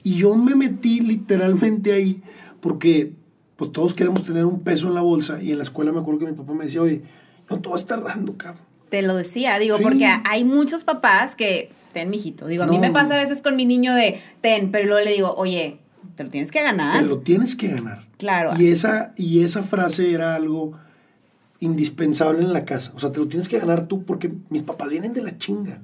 Y 0.03 0.17
yo 0.17 0.35
me 0.35 0.57
metí 0.57 0.99
literalmente 0.99 1.93
ahí 1.93 2.25
porque 2.61 3.13
pues 3.55 3.71
todos 3.71 3.95
queremos 3.95 4.25
tener 4.25 4.45
un 4.45 4.61
peso 4.61 4.89
en 4.89 4.95
la 4.95 5.03
bolsa 5.03 5.41
y 5.41 5.53
en 5.53 5.59
la 5.59 5.65
escuela 5.65 5.93
me 5.93 6.01
acuerdo 6.01 6.19
que 6.19 6.27
mi 6.27 6.37
papá 6.37 6.55
me 6.55 6.65
decía, 6.65 6.83
oye, 6.83 7.03
no 7.49 7.61
te 7.61 7.69
vas 7.69 7.83
a 7.83 7.85
estar 7.85 8.03
dando, 8.03 8.37
cabrón. 8.37 8.65
Te 8.97 9.03
lo 9.03 9.15
decía, 9.15 9.59
digo, 9.59 9.77
porque 9.79 10.09
hay 10.25 10.43
muchos 10.43 10.85
papás 10.85 11.37
que, 11.37 11.71
ten, 11.93 12.09
mijito, 12.09 12.47
digo, 12.47 12.65
a 12.65 12.67
mí 12.67 12.79
me 12.79 12.91
pasa 12.91 13.13
a 13.13 13.19
veces 13.19 13.43
con 13.43 13.55
mi 13.55 13.67
niño 13.67 13.95
de, 13.95 14.23
ten, 14.41 14.71
pero 14.71 14.87
luego 14.87 15.05
le 15.05 15.13
digo, 15.13 15.35
oye, 15.37 15.81
te 16.15 16.25
lo 16.25 16.31
tienes 16.31 16.51
que 16.51 16.63
ganar. 16.63 16.99
Te 16.99 17.07
lo 17.07 17.19
tienes 17.19 17.55
que 17.55 17.69
ganar. 17.69 18.09
Claro. 18.17 18.53
Y 18.59 18.69
esa, 18.69 19.13
y 19.15 19.45
esa 19.45 19.63
frase 19.63 20.15
era 20.15 20.35
algo 20.35 20.73
indispensable 21.61 22.41
en 22.41 22.55
la 22.55 22.65
casa. 22.65 22.95
O 22.97 22.99
sea, 22.99 23.13
te 23.13 23.19
lo 23.19 23.29
tienes 23.29 23.51
que 23.51 23.59
ganar 23.59 23.87
tú 23.87 24.03
porque 24.03 24.33
mis 24.49 24.63
papás 24.63 24.89
vienen 24.89 25.13
de 25.13 25.23
la 25.23 25.37
chinga. 25.37 25.83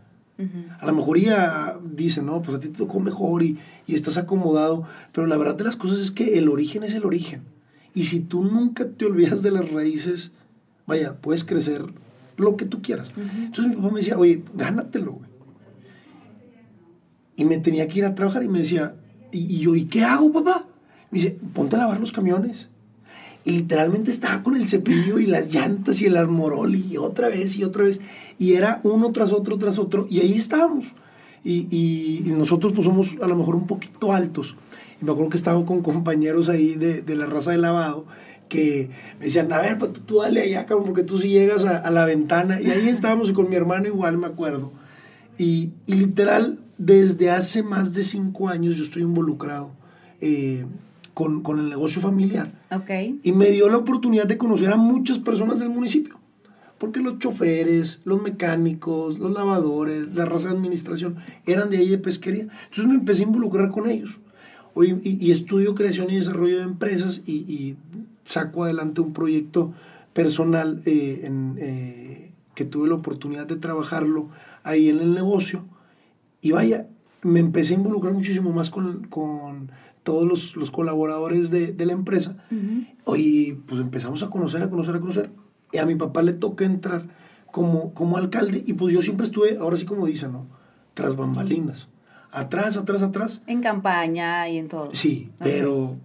A 0.80 0.86
lo 0.86 0.94
mejor 0.94 1.18
ya 1.18 1.78
dicen, 1.84 2.24
no, 2.24 2.40
pues 2.40 2.56
a 2.56 2.60
ti 2.60 2.68
te 2.68 2.78
tocó 2.78 2.98
mejor 2.98 3.42
y, 3.42 3.58
estás 3.88 4.16
acomodado, 4.16 4.84
pero 5.12 5.26
la 5.26 5.36
verdad 5.36 5.54
de 5.54 5.64
las 5.64 5.76
cosas 5.76 5.98
es 6.00 6.12
que 6.12 6.38
el 6.38 6.48
origen 6.48 6.82
es 6.82 6.94
el 6.94 7.04
origen. 7.04 7.42
Y 7.92 8.04
si 8.04 8.20
tú 8.20 8.42
nunca 8.42 8.88
te 8.88 9.04
olvidas 9.04 9.42
de 9.42 9.50
las 9.50 9.70
raíces, 9.70 10.30
vaya, 10.86 11.18
puedes 11.20 11.44
crecer 11.44 11.92
lo 12.36 12.56
que 12.56 12.64
tú 12.64 12.82
quieras. 12.82 13.12
Entonces 13.16 13.66
mi 13.68 13.76
papá 13.76 13.90
me 13.90 14.00
decía, 14.00 14.18
oye, 14.18 14.42
gánatelo, 14.54 15.12
güey. 15.12 15.30
Y 17.36 17.44
me 17.44 17.58
tenía 17.58 17.88
que 17.88 17.98
ir 17.98 18.04
a 18.04 18.14
trabajar 18.14 18.42
y 18.42 18.48
me 18.48 18.60
decía, 18.60 18.94
¿y, 19.32 19.58
yo, 19.58 19.74
¿y 19.74 19.84
qué 19.84 20.04
hago, 20.04 20.32
papá? 20.32 20.60
Me 21.10 21.18
dice, 21.18 21.36
ponte 21.54 21.76
a 21.76 21.80
lavar 21.80 22.00
los 22.00 22.12
camiones. 22.12 22.68
Y 23.44 23.52
literalmente 23.52 24.10
estaba 24.10 24.42
con 24.42 24.56
el 24.56 24.68
cepillo 24.68 25.18
y 25.18 25.26
las 25.26 25.52
llantas 25.52 26.00
y 26.00 26.06
el 26.06 26.16
armorol 26.16 26.74
y 26.76 26.96
otra 26.96 27.28
vez 27.28 27.56
y 27.56 27.64
otra 27.64 27.84
vez. 27.84 28.00
Y 28.38 28.52
era 28.52 28.80
uno 28.84 29.10
tras 29.12 29.32
otro, 29.32 29.58
tras 29.58 29.78
otro. 29.78 30.06
Y 30.08 30.20
ahí 30.20 30.34
estábamos. 30.34 30.94
Y, 31.42 31.66
y, 31.70 32.30
nosotros 32.30 32.72
pues 32.72 32.86
somos 32.86 33.16
a 33.20 33.26
lo 33.26 33.34
mejor 33.34 33.56
un 33.56 33.66
poquito 33.66 34.12
altos. 34.12 34.54
Y 35.00 35.04
me 35.04 35.10
acuerdo 35.10 35.30
que 35.30 35.38
estaba 35.38 35.64
con 35.66 35.82
compañeros 35.82 36.48
ahí 36.48 36.76
de, 36.76 37.02
de 37.02 37.16
la 37.16 37.26
raza 37.26 37.50
de 37.50 37.58
lavado 37.58 38.06
que 38.52 38.90
me 39.18 39.24
decían, 39.24 39.50
a 39.50 39.62
ver, 39.62 39.78
tú, 39.78 40.00
tú 40.02 40.20
dale 40.20 40.42
allá, 40.42 40.66
cabrón, 40.66 40.84
porque 40.84 41.04
tú 41.04 41.16
sí 41.16 41.30
llegas 41.30 41.64
a, 41.64 41.78
a, 41.78 41.90
la 41.90 42.04
ventana. 42.04 42.60
Y 42.60 42.68
ahí 42.68 42.88
estábamos 42.88 43.30
y 43.30 43.32
con 43.32 43.48
mi 43.48 43.56
hermano 43.56 43.86
igual, 43.86 44.18
me 44.18 44.26
acuerdo. 44.26 44.72
Y, 45.38 45.72
y 45.86 45.94
literal, 45.94 46.58
desde 46.76 47.30
hace 47.30 47.62
más 47.62 47.94
de 47.94 48.02
cinco 48.02 48.50
años 48.50 48.76
yo 48.76 48.84
estoy 48.84 49.02
involucrado 49.02 49.72
eh, 50.20 50.66
con, 51.14 51.42
con 51.42 51.60
el 51.60 51.70
negocio 51.70 52.02
familiar. 52.02 52.52
Ok. 52.70 52.90
Y 53.22 53.32
me 53.32 53.48
dio 53.48 53.70
la 53.70 53.78
oportunidad 53.78 54.26
de 54.26 54.36
conocer 54.36 54.70
a 54.70 54.76
muchas 54.76 55.18
personas 55.18 55.58
del 55.58 55.70
municipio. 55.70 56.20
Porque 56.76 57.00
los 57.00 57.20
choferes, 57.20 58.02
los 58.04 58.20
mecánicos, 58.20 59.18
los 59.18 59.32
lavadores, 59.32 60.14
la 60.14 60.26
raza 60.26 60.48
de 60.48 60.56
administración 60.56 61.16
eran 61.46 61.70
de 61.70 61.78
ahí 61.78 61.88
de 61.88 61.98
pesquería. 61.98 62.48
Entonces 62.64 62.84
me 62.84 62.96
empecé 62.96 63.22
a 63.22 63.28
involucrar 63.28 63.70
con 63.70 63.88
ellos. 63.88 64.18
Hoy, 64.74 65.00
y, 65.02 65.26
y 65.26 65.30
estudio 65.32 65.74
creación 65.74 66.10
y 66.10 66.16
desarrollo 66.16 66.58
de 66.58 66.64
empresas 66.64 67.22
y, 67.24 67.50
y 67.50 67.76
saco 68.24 68.64
adelante 68.64 69.00
un 69.00 69.12
proyecto 69.12 69.72
personal 70.12 70.82
eh, 70.84 71.20
en, 71.24 71.56
eh, 71.58 72.32
que 72.54 72.64
tuve 72.64 72.88
la 72.88 72.94
oportunidad 72.94 73.46
de 73.46 73.56
trabajarlo 73.56 74.28
ahí 74.62 74.88
en 74.88 75.00
el 75.00 75.14
negocio. 75.14 75.64
Y 76.40 76.52
vaya, 76.52 76.88
me 77.22 77.40
empecé 77.40 77.74
a 77.74 77.78
involucrar 77.78 78.12
muchísimo 78.12 78.52
más 78.52 78.70
con, 78.70 79.04
con 79.04 79.70
todos 80.02 80.26
los, 80.26 80.56
los 80.56 80.70
colaboradores 80.70 81.50
de, 81.50 81.72
de, 81.72 81.86
la 81.86 81.92
empresa. 81.92 82.36
Hoy 83.04 83.62
pues 83.66 83.80
empezamos 83.80 84.22
a 84.22 84.30
conocer, 84.30 84.62
a 84.62 84.70
conocer, 84.70 84.96
a 84.96 85.00
conocer. 85.00 85.30
Y 85.72 85.78
a 85.78 85.86
mi 85.86 85.94
papá 85.94 86.22
le 86.22 86.32
toca 86.32 86.64
entrar 86.64 87.08
como, 87.50 87.94
como 87.94 88.16
alcalde 88.16 88.64
y 88.66 88.72
pues 88.74 88.92
yo 88.92 89.00
siempre 89.02 89.26
estuve, 89.26 89.58
ahora 89.58 89.76
sí 89.76 89.84
como 89.84 90.06
dicen, 90.06 90.32
¿no? 90.32 90.46
Tras 90.94 91.16
bambalinas. 91.16 91.88
Atrás, 92.30 92.76
atrás, 92.76 93.02
atrás. 93.02 93.42
En 93.46 93.60
campaña 93.60 94.48
y 94.48 94.58
en 94.58 94.68
todo. 94.68 94.90
Sí, 94.94 95.30
pero, 95.38 95.96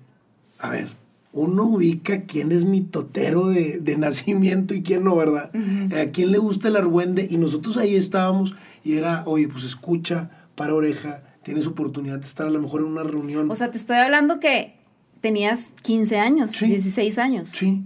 a 0.60 0.70
ver, 0.70 0.90
uno 1.38 1.66
ubica 1.66 2.24
quién 2.24 2.52
es 2.52 2.66
mi 2.66 2.82
totero 2.82 3.48
de, 3.48 3.80
de 3.80 3.98
nacimiento 3.98 4.74
y 4.74 4.84
quién 4.84 5.04
no, 5.04 5.16
¿verdad? 5.16 5.52
Uh 5.54 5.58
-huh. 5.58 6.02
A 6.02 6.12
quién 6.12 6.32
le 6.32 6.38
gusta 6.38 6.68
el 6.68 6.76
argüende 6.76 7.28
y 7.30 7.38
nosotros 7.38 7.78
ahí 7.78 7.96
estábamos 7.96 8.56
y 8.84 8.98
era, 8.98 9.24
oye, 9.26 9.48
pues 9.48 9.64
escucha, 9.64 10.30
para 10.56 10.74
oreja, 10.74 11.24
tienes 11.44 11.68
oportunidad 11.68 12.20
de 12.20 12.26
estar 12.26 12.48
a 12.48 12.50
lo 12.50 12.60
mejor 12.60 12.82
en 12.82 12.88
una 12.88 13.04
reunión. 13.04 13.50
O 13.52 13.56
sea, 13.56 13.72
te 13.72 13.78
estoy 13.78 13.98
hablando 13.98 14.40
que 14.40 14.74
tenías 15.22 15.74
15 15.84 16.18
años, 16.18 16.52
sí. 16.52 16.66
16 16.68 17.18
años. 17.20 17.50
Sí. 17.50 17.86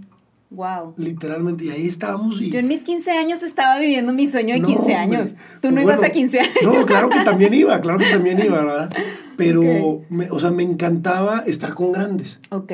Wow. 0.50 0.94
Literalmente, 0.98 1.64
y 1.64 1.70
ahí 1.70 1.86
estábamos. 1.86 2.40
Y... 2.40 2.50
Yo 2.50 2.58
en 2.58 2.68
mis 2.68 2.84
15 2.84 3.10
años 3.12 3.42
estaba 3.42 3.78
viviendo 3.78 4.12
mi 4.12 4.26
sueño 4.26 4.54
de 4.54 4.60
no, 4.60 4.68
15 4.68 4.94
años. 4.94 5.32
Hombre. 5.32 5.44
Tú 5.60 5.68
no 5.68 5.74
pues 5.74 5.84
ibas 5.84 5.98
bueno, 5.98 6.10
a 6.10 6.10
15 6.10 6.40
años. 6.40 6.54
No, 6.62 6.86
claro 6.86 7.08
que 7.08 7.20
también 7.20 7.54
iba, 7.54 7.80
claro 7.80 7.98
que 7.98 8.10
también 8.10 8.38
iba, 8.44 8.62
¿verdad? 8.62 8.90
Pero, 9.36 9.60
okay. 9.60 10.06
me, 10.10 10.30
o 10.30 10.38
sea, 10.40 10.50
me 10.50 10.62
encantaba 10.62 11.44
estar 11.46 11.74
con 11.74 11.92
grandes. 11.92 12.38
Ok. 12.50 12.72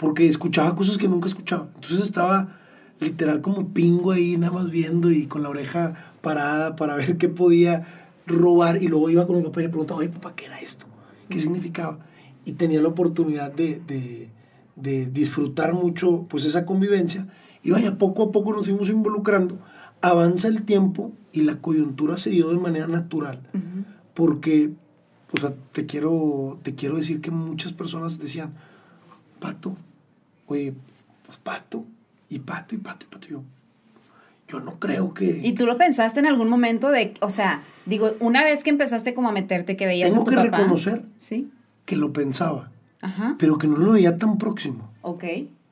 Porque 0.00 0.26
escuchaba 0.26 0.74
cosas 0.74 0.98
que 0.98 1.08
nunca 1.08 1.28
escuchaba. 1.28 1.68
Entonces 1.74 2.00
estaba 2.00 2.58
literal 2.98 3.40
como 3.40 3.68
pingo 3.68 4.10
ahí, 4.10 4.36
nada 4.36 4.52
más 4.52 4.70
viendo 4.70 5.10
y 5.12 5.26
con 5.26 5.42
la 5.42 5.50
oreja 5.50 6.14
parada 6.20 6.74
para 6.74 6.96
ver 6.96 7.18
qué 7.18 7.28
podía 7.28 7.86
robar. 8.26 8.82
Y 8.82 8.88
luego 8.88 9.10
iba 9.10 9.26
con 9.26 9.36
mi 9.36 9.42
papá 9.42 9.60
y 9.60 9.64
le 9.64 9.68
preguntaba, 9.68 10.00
oye, 10.00 10.08
papá, 10.08 10.34
¿qué 10.34 10.46
era 10.46 10.58
esto? 10.58 10.86
¿Qué 11.28 11.38
significaba? 11.38 11.98
Y 12.44 12.52
tenía 12.52 12.80
la 12.80 12.88
oportunidad 12.88 13.52
de, 13.52 13.80
de 13.86 14.30
de 14.80 15.06
disfrutar 15.06 15.74
mucho 15.74 16.26
pues 16.28 16.44
esa 16.44 16.66
convivencia 16.66 17.28
y 17.62 17.70
vaya, 17.70 17.98
poco 17.98 18.24
a 18.24 18.32
poco 18.32 18.52
nos 18.52 18.66
fuimos 18.66 18.88
involucrando, 18.88 19.58
avanza 20.00 20.48
el 20.48 20.62
tiempo 20.62 21.12
y 21.32 21.42
la 21.42 21.60
coyuntura 21.60 22.16
se 22.16 22.30
dio 22.30 22.48
de 22.50 22.56
manera 22.56 22.86
natural, 22.86 23.42
uh 23.52 23.58
-huh. 23.58 23.84
porque 24.14 24.72
o 25.32 25.38
sea, 25.38 25.54
te, 25.72 25.86
quiero, 25.86 26.58
te 26.62 26.74
quiero 26.74 26.96
decir 26.96 27.20
que 27.20 27.30
muchas 27.30 27.72
personas 27.72 28.18
decían, 28.18 28.54
Pato, 29.38 29.76
oye, 30.50 30.74
pues 31.24 31.38
Pato, 31.38 31.84
y 32.28 32.40
Pato, 32.40 32.74
y 32.74 32.78
Pato, 32.78 33.06
y 33.06 33.08
Pato, 33.08 33.26
y 33.28 33.30
yo, 33.30 33.42
yo 34.48 34.60
no 34.60 34.80
creo 34.80 35.14
que... 35.14 35.40
¿Y 35.44 35.52
tú 35.52 35.64
lo 35.64 35.78
pensaste 35.78 36.18
en 36.18 36.26
algún 36.26 36.48
momento 36.48 36.90
de, 36.90 37.14
o 37.20 37.30
sea, 37.30 37.60
digo, 37.86 38.10
una 38.18 38.42
vez 38.42 38.64
que 38.64 38.70
empezaste 38.70 39.14
como 39.14 39.28
a 39.28 39.32
meterte, 39.32 39.76
que 39.76 39.86
veías 39.86 40.10
Tengo 40.10 40.22
a 40.22 40.24
tu 40.24 40.30
que 40.32 40.36
papá, 40.36 40.58
reconocer 40.58 41.02
¿sí? 41.16 41.50
que 41.84 41.96
lo 41.96 42.12
pensaba 42.12 42.70
Ajá. 43.00 43.36
pero 43.38 43.58
que 43.58 43.68
no 43.68 43.76
lo 43.76 43.92
veía 43.92 44.18
tan 44.18 44.38
próximo. 44.38 44.90
Ok. 45.02 45.24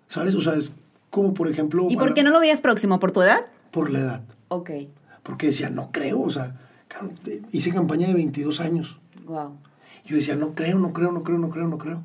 ¿Sabes? 0.06 0.34
O 0.36 0.40
sea, 0.40 0.54
es 0.54 0.70
como 1.10 1.34
por 1.34 1.48
ejemplo... 1.48 1.88
¿Y 1.90 1.96
por 1.96 2.14
qué 2.14 2.22
no 2.22 2.30
lo 2.30 2.38
veías 2.38 2.60
próximo? 2.60 3.00
¿Por 3.00 3.10
tu 3.10 3.22
edad? 3.22 3.46
Por 3.72 3.90
la 3.90 3.98
edad. 3.98 4.22
Ok. 4.46 4.70
Porque 5.24 5.48
decía, 5.48 5.70
no 5.70 5.90
creo, 5.90 6.20
o 6.20 6.30
sea, 6.30 6.56
hice 7.50 7.72
campaña 7.72 8.06
de 8.06 8.14
22 8.14 8.60
años. 8.60 9.00
Wow. 9.26 9.56
Yo 10.06 10.16
decía, 10.16 10.36
no 10.36 10.54
creo, 10.54 10.78
no 10.78 10.92
creo, 10.92 11.10
no 11.10 11.24
creo, 11.24 11.38
no 11.38 11.50
creo, 11.50 11.66
no 11.66 11.78
creo. 11.78 12.04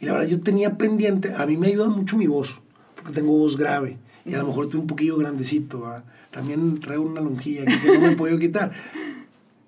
Y 0.00 0.06
la 0.06 0.12
verdad, 0.12 0.28
yo 0.28 0.40
tenía 0.40 0.76
pendiente, 0.76 1.34
a 1.34 1.46
mí 1.46 1.56
me 1.56 1.68
ayuda 1.68 1.88
mucho 1.88 2.16
mi 2.16 2.26
voz, 2.26 2.60
porque 2.94 3.12
tengo 3.12 3.36
voz 3.36 3.56
grave, 3.56 3.98
y 4.24 4.34
a 4.34 4.38
lo 4.38 4.46
mejor 4.46 4.66
estoy 4.66 4.80
un 4.80 4.86
poquillo 4.86 5.16
grandecito, 5.16 5.82
¿verdad? 5.82 6.04
también 6.36 6.78
traigo 6.80 7.02
una 7.02 7.22
lonjilla 7.22 7.64
que 7.64 7.94
no 7.94 8.00
me 8.00 8.12
he 8.12 8.16
podido 8.16 8.38
quitar. 8.38 8.70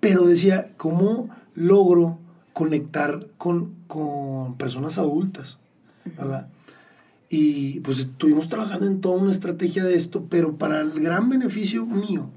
Pero 0.00 0.26
decía, 0.26 0.68
¿cómo 0.76 1.30
logro 1.54 2.18
conectar 2.52 3.28
con, 3.38 3.74
con 3.86 4.56
personas 4.56 4.98
adultas, 4.98 5.58
¿verdad? 6.04 6.48
Y 7.30 7.80
pues 7.80 8.00
estuvimos 8.00 8.48
trabajando 8.48 8.86
en 8.86 9.00
toda 9.00 9.16
una 9.16 9.32
estrategia 9.32 9.82
de 9.84 9.94
esto, 9.94 10.26
pero 10.28 10.56
para 10.56 10.82
el 10.82 11.00
gran 11.00 11.30
beneficio 11.30 11.86
mío, 11.86 12.28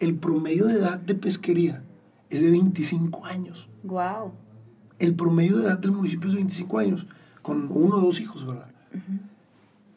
el 0.00 0.16
promedio 0.16 0.66
de 0.66 0.74
edad 0.74 0.98
de 0.98 1.14
pesquería 1.14 1.84
es 2.28 2.42
de 2.42 2.50
25 2.50 3.24
años. 3.24 3.68
Wow. 3.84 4.32
El 4.98 5.14
promedio 5.14 5.58
de 5.58 5.66
edad 5.66 5.78
del 5.78 5.92
municipio 5.92 6.26
es 6.26 6.32
de 6.34 6.40
25 6.40 6.78
años, 6.78 7.06
con 7.42 7.68
uno 7.70 7.96
o 7.96 8.00
dos 8.00 8.20
hijos, 8.20 8.46
¿verdad? 8.46 8.70
Uh 8.92 8.96
-huh. 8.96 9.20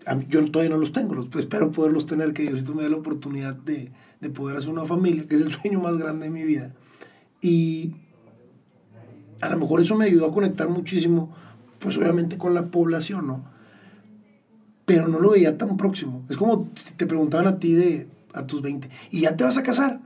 A 0.05 0.15
mí, 0.15 0.25
yo 0.29 0.43
todavía 0.51 0.75
no 0.75 0.79
los 0.79 0.91
tengo, 0.91 1.15
los, 1.15 1.27
espero 1.35 1.71
poderlos 1.71 2.05
tener, 2.05 2.33
que 2.33 2.43
Diosito 2.43 2.73
me 2.73 2.83
dé 2.83 2.89
la 2.89 2.97
oportunidad 2.97 3.55
de, 3.55 3.91
de 4.19 4.29
poder 4.29 4.57
hacer 4.57 4.69
una 4.69 4.85
familia, 4.85 5.27
que 5.27 5.35
es 5.35 5.41
el 5.41 5.51
sueño 5.51 5.79
más 5.79 5.97
grande 5.97 6.25
de 6.25 6.31
mi 6.31 6.43
vida. 6.43 6.73
Y 7.41 7.95
a 9.41 9.49
lo 9.49 9.57
mejor 9.57 9.81
eso 9.81 9.95
me 9.95 10.05
ayudó 10.05 10.27
a 10.27 10.33
conectar 10.33 10.69
muchísimo, 10.69 11.33
pues 11.79 11.97
obviamente 11.97 12.37
con 12.37 12.53
la 12.53 12.67
población, 12.67 13.27
¿no? 13.27 13.43
Pero 14.85 15.07
no 15.07 15.19
lo 15.19 15.31
veía 15.31 15.57
tan 15.57 15.77
próximo. 15.77 16.25
Es 16.29 16.37
como 16.37 16.69
si 16.75 16.93
te 16.93 17.05
preguntaban 17.05 17.47
a 17.47 17.59
ti 17.59 17.73
de 17.73 18.07
a 18.33 18.47
tus 18.47 18.61
20, 18.61 18.89
¿y 19.11 19.21
ya 19.21 19.35
te 19.35 19.43
vas 19.43 19.57
a 19.57 19.63
casar? 19.63 20.01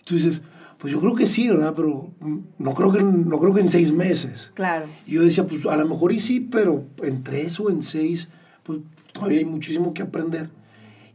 Y 0.00 0.04
tú 0.04 0.14
dices, 0.14 0.40
pues 0.78 0.92
yo 0.92 1.00
creo 1.00 1.14
que 1.14 1.26
sí, 1.26 1.48
¿verdad? 1.48 1.72
Pero 1.74 2.10
no 2.58 2.74
creo 2.74 2.92
que, 2.92 3.02
no 3.02 3.38
creo 3.38 3.54
que 3.54 3.60
en 3.60 3.68
seis 3.68 3.92
meses. 3.92 4.52
Claro. 4.54 4.86
Y 5.06 5.12
yo 5.12 5.22
decía, 5.22 5.46
pues 5.46 5.64
a 5.66 5.76
lo 5.76 5.86
mejor 5.86 6.12
y 6.12 6.20
sí, 6.20 6.40
pero 6.40 6.84
en 7.02 7.22
tres 7.22 7.58
o 7.60 7.70
en 7.70 7.82
seis, 7.82 8.28
pues 8.62 8.80
todavía 9.12 9.38
hay 9.38 9.44
muchísimo 9.46 9.94
que 9.94 10.02
aprender. 10.02 10.50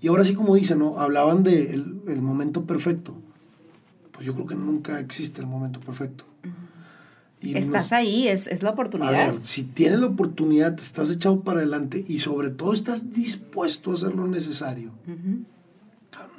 Y 0.02 0.08
ahora 0.08 0.24
sí, 0.26 0.34
como 0.34 0.56
dicen, 0.56 0.80
¿no? 0.80 1.00
Hablaban 1.00 1.44
del 1.44 2.04
de 2.04 2.14
el, 2.14 2.22
momento 2.24 2.66
perfecto. 2.66 3.16
Pues 4.12 4.26
yo 4.26 4.34
creo 4.34 4.48
que 4.48 4.56
nunca 4.56 5.00
existe 5.00 5.42
el 5.42 5.48
momento 5.48 5.80
perfecto. 5.80 6.26
Uh 6.44 6.48
-huh. 6.48 7.50
Y 7.50 7.58
estás 7.58 7.92
nos, 7.92 7.94
ahí, 7.94 8.28
es, 8.28 8.48
es, 8.48 8.64
la 8.64 8.72
oportunidad. 8.72 9.14
A 9.14 9.32
ver, 9.32 9.42
si 9.42 9.64
tienes 9.64 10.00
la 10.00 10.08
oportunidad, 10.08 10.76
te 10.76 10.82
estás 10.82 11.12
echado 11.12 11.42
para 11.42 11.60
adelante 11.60 12.04
y 12.08 12.20
sobre 12.20 12.50
todo 12.50 12.74
estás 12.74 13.12
dispuesto 13.12 13.92
a 13.92 13.94
hacer 13.94 14.16
lo 14.16 14.28
necesario. 14.28 14.92
Uh 15.08 15.12
-huh. 15.12 15.46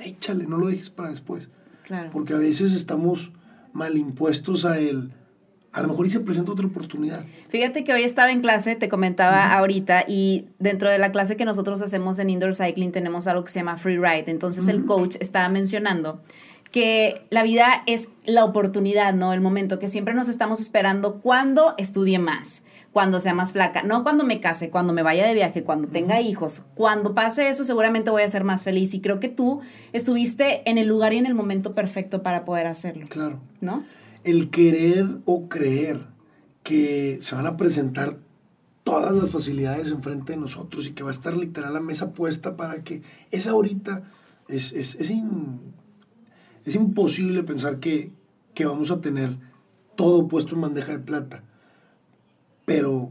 Échale, 0.04 0.46
no 0.46 0.58
lo 0.58 0.66
dejes 0.66 0.90
para 0.90 1.10
después. 1.10 1.48
Claro. 1.84 2.10
Porque 2.12 2.34
a 2.34 2.38
veces 2.38 2.72
estamos 2.72 3.30
mal 3.72 3.96
impuestos 3.96 4.64
a 4.64 4.78
el, 4.78 5.12
a 5.72 5.82
lo 5.82 5.88
mejor 5.88 6.06
y 6.06 6.10
se 6.10 6.20
presenta 6.20 6.52
otra 6.52 6.66
oportunidad. 6.66 7.24
Fíjate 7.48 7.84
que 7.84 7.92
hoy 7.92 8.02
estaba 8.02 8.30
en 8.30 8.40
clase, 8.40 8.76
te 8.76 8.88
comentaba 8.88 9.46
uh 9.46 9.50
-huh. 9.50 9.58
ahorita, 9.58 10.04
y 10.06 10.46
dentro 10.58 10.90
de 10.90 10.98
la 10.98 11.10
clase 11.10 11.36
que 11.36 11.44
nosotros 11.44 11.80
hacemos 11.82 12.18
en 12.18 12.30
Indoor 12.30 12.54
Cycling 12.54 12.92
tenemos 12.92 13.26
algo 13.26 13.44
que 13.44 13.50
se 13.50 13.60
llama 13.60 13.76
Free 13.76 13.96
Ride. 13.96 14.30
Entonces 14.30 14.64
uh 14.64 14.68
-huh. 14.68 14.74
el 14.74 14.84
coach 14.84 15.16
estaba 15.20 15.48
mencionando 15.48 16.20
que 16.70 17.26
la 17.30 17.42
vida 17.42 17.82
es 17.86 18.08
la 18.24 18.44
oportunidad, 18.44 19.14
¿no? 19.14 19.32
El 19.32 19.40
momento 19.40 19.78
que 19.78 19.88
siempre 19.88 20.14
nos 20.14 20.28
estamos 20.28 20.60
esperando 20.60 21.20
cuando 21.20 21.74
estudie 21.76 22.18
más, 22.18 22.62
cuando 22.92 23.20
sea 23.20 23.32
más 23.32 23.52
flaca, 23.52 23.82
no 23.82 24.02
cuando 24.02 24.22
me 24.22 24.38
case, 24.38 24.68
cuando 24.68 24.92
me 24.92 25.02
vaya 25.02 25.26
de 25.26 25.32
viaje, 25.34 25.64
cuando 25.64 25.88
tenga 25.88 26.20
hijos. 26.20 26.64
Cuando 26.75 27.14
pase 27.14 27.49
eso 27.49 27.64
seguramente 27.64 28.11
voy 28.11 28.22
a 28.22 28.28
ser 28.28 28.44
más 28.44 28.64
feliz 28.64 28.92
y 28.92 29.00
creo 29.00 29.18
que 29.18 29.28
tú 29.28 29.61
estuviste 29.92 30.68
en 30.70 30.76
el 30.76 30.88
lugar 30.88 31.14
y 31.14 31.18
en 31.18 31.26
el 31.26 31.34
momento 31.34 31.75
perfecto 31.75 32.22
para 32.22 32.44
poder 32.44 32.66
hacerlo. 32.66 33.06
Claro. 33.08 33.40
¿No? 33.61 33.84
El 34.25 34.50
querer 34.50 35.06
o 35.25 35.49
creer 35.49 36.06
que 36.62 37.18
se 37.22 37.34
van 37.34 37.46
a 37.46 37.56
presentar 37.56 38.18
todas 38.84 39.14
las 39.14 39.30
facilidades 39.30 39.90
enfrente 39.90 40.32
de 40.32 40.38
nosotros 40.38 40.87
y 40.87 40.92
que 40.92 41.02
va 41.02 41.11
a 41.11 41.12
estar 41.12 41.37
literal 41.37 41.72
la 41.72 41.80
mesa 41.80 42.12
puesta 42.12 42.56
para 42.56 42.82
que 42.82 43.02
esa 43.30 43.52
ahorita 43.52 44.02
es, 44.49 44.72
es, 44.72 44.96
es 44.96 45.11
in, 45.11 45.61
es 46.64 46.75
imposible 46.75 47.42
pensar 47.42 47.78
que, 47.78 48.12
que, 48.54 48.66
vamos 48.66 48.90
a 48.90 49.00
tener 49.00 49.38
todo 49.96 50.28
puesto 50.28 50.54
en 50.54 50.62
bandeja 50.62 50.92
de 50.92 50.99
plata. 50.99 51.44
Pero 52.74 53.10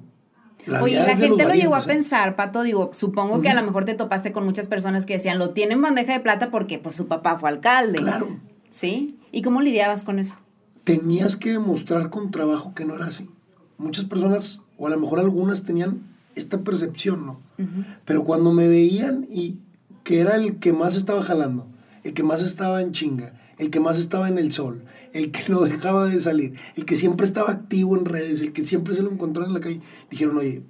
la 0.65 0.83
Oye, 0.83 0.95
la 0.95 1.15
gente 1.15 1.45
lo 1.45 1.53
llegó 1.53 1.75
a 1.75 1.83
pensar, 1.83 2.35
Pato, 2.35 2.61
digo, 2.61 2.91
supongo 2.93 3.35
uh 3.35 3.37
-huh. 3.37 3.41
que 3.41 3.49
a 3.49 3.55
lo 3.55 3.63
mejor 3.63 3.85
te 3.85 3.95
topaste 3.95 4.31
con 4.31 4.45
muchas 4.45 4.67
personas 4.67 5.05
que 5.05 5.13
decían, 5.13 5.39
lo 5.39 5.51
tienen 5.51 5.77
en 5.77 5.81
bandeja 5.81 6.13
de 6.13 6.19
plata 6.19 6.51
porque 6.51 6.77
pues 6.77 6.95
su 6.95 7.07
papá 7.07 7.37
fue 7.37 7.49
alcalde. 7.49 7.99
Claro. 7.99 8.39
¿Sí? 8.69 9.17
¿Y 9.31 9.41
cómo 9.41 9.61
lidiabas 9.61 10.03
con 10.03 10.19
eso? 10.19 10.37
Tenías 10.83 11.35
que 11.35 11.51
demostrar 11.51 12.09
con 12.09 12.31
trabajo 12.31 12.73
que 12.73 12.85
no 12.85 12.95
era 12.95 13.07
así. 13.07 13.29
Muchas 13.77 14.05
personas, 14.05 14.61
o 14.77 14.87
a 14.87 14.89
lo 14.89 14.99
mejor 14.99 15.19
algunas, 15.19 15.63
tenían 15.63 16.03
esta 16.35 16.59
percepción, 16.59 17.25
¿no? 17.25 17.41
Uh 17.57 17.63
-huh. 17.63 17.85
Pero 18.05 18.23
cuando 18.23 18.53
me 18.53 18.67
veían 18.67 19.27
y 19.29 19.59
que 20.03 20.19
era 20.19 20.35
el 20.35 20.59
que 20.59 20.73
más 20.73 20.95
estaba 20.95 21.23
jalando, 21.23 21.67
el 22.03 22.13
que 22.13 22.23
más 22.23 22.41
estaba 22.43 22.81
en 22.81 22.91
chinga, 22.91 23.33
el 23.61 23.69
que 23.69 23.79
más 23.79 23.99
estaba 23.99 24.27
en 24.27 24.39
el 24.39 24.51
sol, 24.51 24.83
el 25.13 25.31
que 25.31 25.43
no 25.49 25.61
dejaba 25.61 26.07
de 26.07 26.19
salir, 26.19 26.55
el 26.75 26.85
que 26.85 26.95
siempre 26.95 27.25
estaba 27.25 27.51
activo 27.51 27.95
en 27.95 28.05
redes, 28.05 28.41
el 28.41 28.53
que 28.53 28.65
siempre 28.65 28.95
se 28.95 29.03
lo 29.03 29.11
encontraba 29.11 29.47
en 29.47 29.53
la 29.53 29.59
calle, 29.59 29.81
dijeron, 30.09 30.37
oye, 30.37 30.63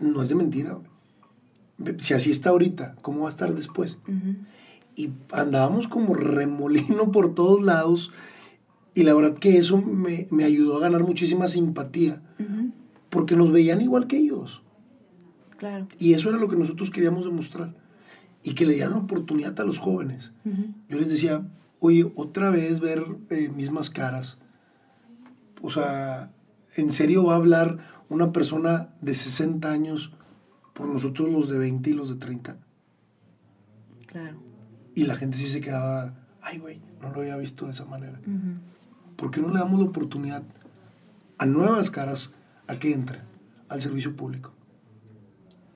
no 0.00 0.22
es 0.22 0.30
de 0.30 0.34
mentira. 0.34 0.78
Si 1.98 2.14
así 2.14 2.30
está 2.30 2.50
ahorita, 2.50 2.96
¿cómo 3.02 3.22
va 3.22 3.26
a 3.28 3.30
estar 3.30 3.54
después? 3.54 3.98
Y 4.96 5.10
andábamos 5.32 5.88
como 5.88 6.14
remolino 6.14 7.10
por 7.12 7.34
todos 7.34 7.62
lados. 7.62 8.10
Y 8.94 9.02
la 9.04 9.14
verdad 9.14 9.38
que 9.38 9.56
eso 9.56 9.78
me, 9.78 10.44
ayudó 10.44 10.76
a 10.76 10.80
ganar 10.80 11.02
muchísima 11.04 11.48
simpatía. 11.48 12.22
Porque 13.08 13.34
nos 13.34 13.50
veían 13.50 13.80
igual 13.80 14.06
que 14.06 14.18
ellos. 14.18 14.62
Claro. 15.56 15.88
Y 15.98 16.12
eso 16.12 16.28
era 16.28 16.38
lo 16.38 16.48
que 16.48 16.56
nosotros 16.56 16.90
queríamos 16.90 17.24
demostrar. 17.24 17.74
Y 18.42 18.54
que 18.54 18.66
le 18.66 18.74
dieran 18.74 18.94
oportunidad 18.94 19.58
a 19.58 19.64
los 19.64 19.78
jóvenes. 19.78 20.32
Yo 20.88 20.98
les 20.98 21.08
decía, 21.08 21.46
oye, 21.80 22.10
otra 22.14 22.50
vez 22.50 22.80
ver 22.80 23.04
eh, 23.30 23.48
mismas 23.48 23.90
caras. 23.90 24.38
O 25.62 25.70
sea, 25.70 26.32
¿en 26.76 26.90
serio 26.90 27.24
va 27.24 27.34
a 27.34 27.36
hablar 27.36 27.78
una 28.08 28.32
persona 28.32 28.90
de 29.00 29.14
60 29.14 29.70
años 29.70 30.12
por 30.80 30.88
nosotros 30.88 31.30
los 31.30 31.48
de 31.48 31.58
20 31.58 31.90
y 31.90 31.92
los 31.92 32.08
de 32.08 32.16
30. 32.16 32.56
Claro. 34.06 34.38
Y 34.94 35.04
la 35.04 35.14
gente 35.14 35.36
sí 35.36 35.46
se 35.46 35.60
quedaba, 35.60 36.14
ay, 36.42 36.58
güey, 36.58 36.80
no 37.00 37.10
lo 37.10 37.20
había 37.20 37.36
visto 37.36 37.66
de 37.66 37.72
esa 37.72 37.84
manera. 37.84 38.20
¿Por 39.16 39.30
qué 39.30 39.40
no 39.40 39.48
le 39.48 39.58
damos 39.58 39.78
la 39.78 39.86
oportunidad 39.86 40.42
a 41.36 41.46
nuevas 41.46 41.90
caras 41.90 42.32
a 42.66 42.78
que 42.78 42.92
entren 42.92 43.22
al 43.68 43.80
servicio 43.80 44.16
público? 44.16 44.52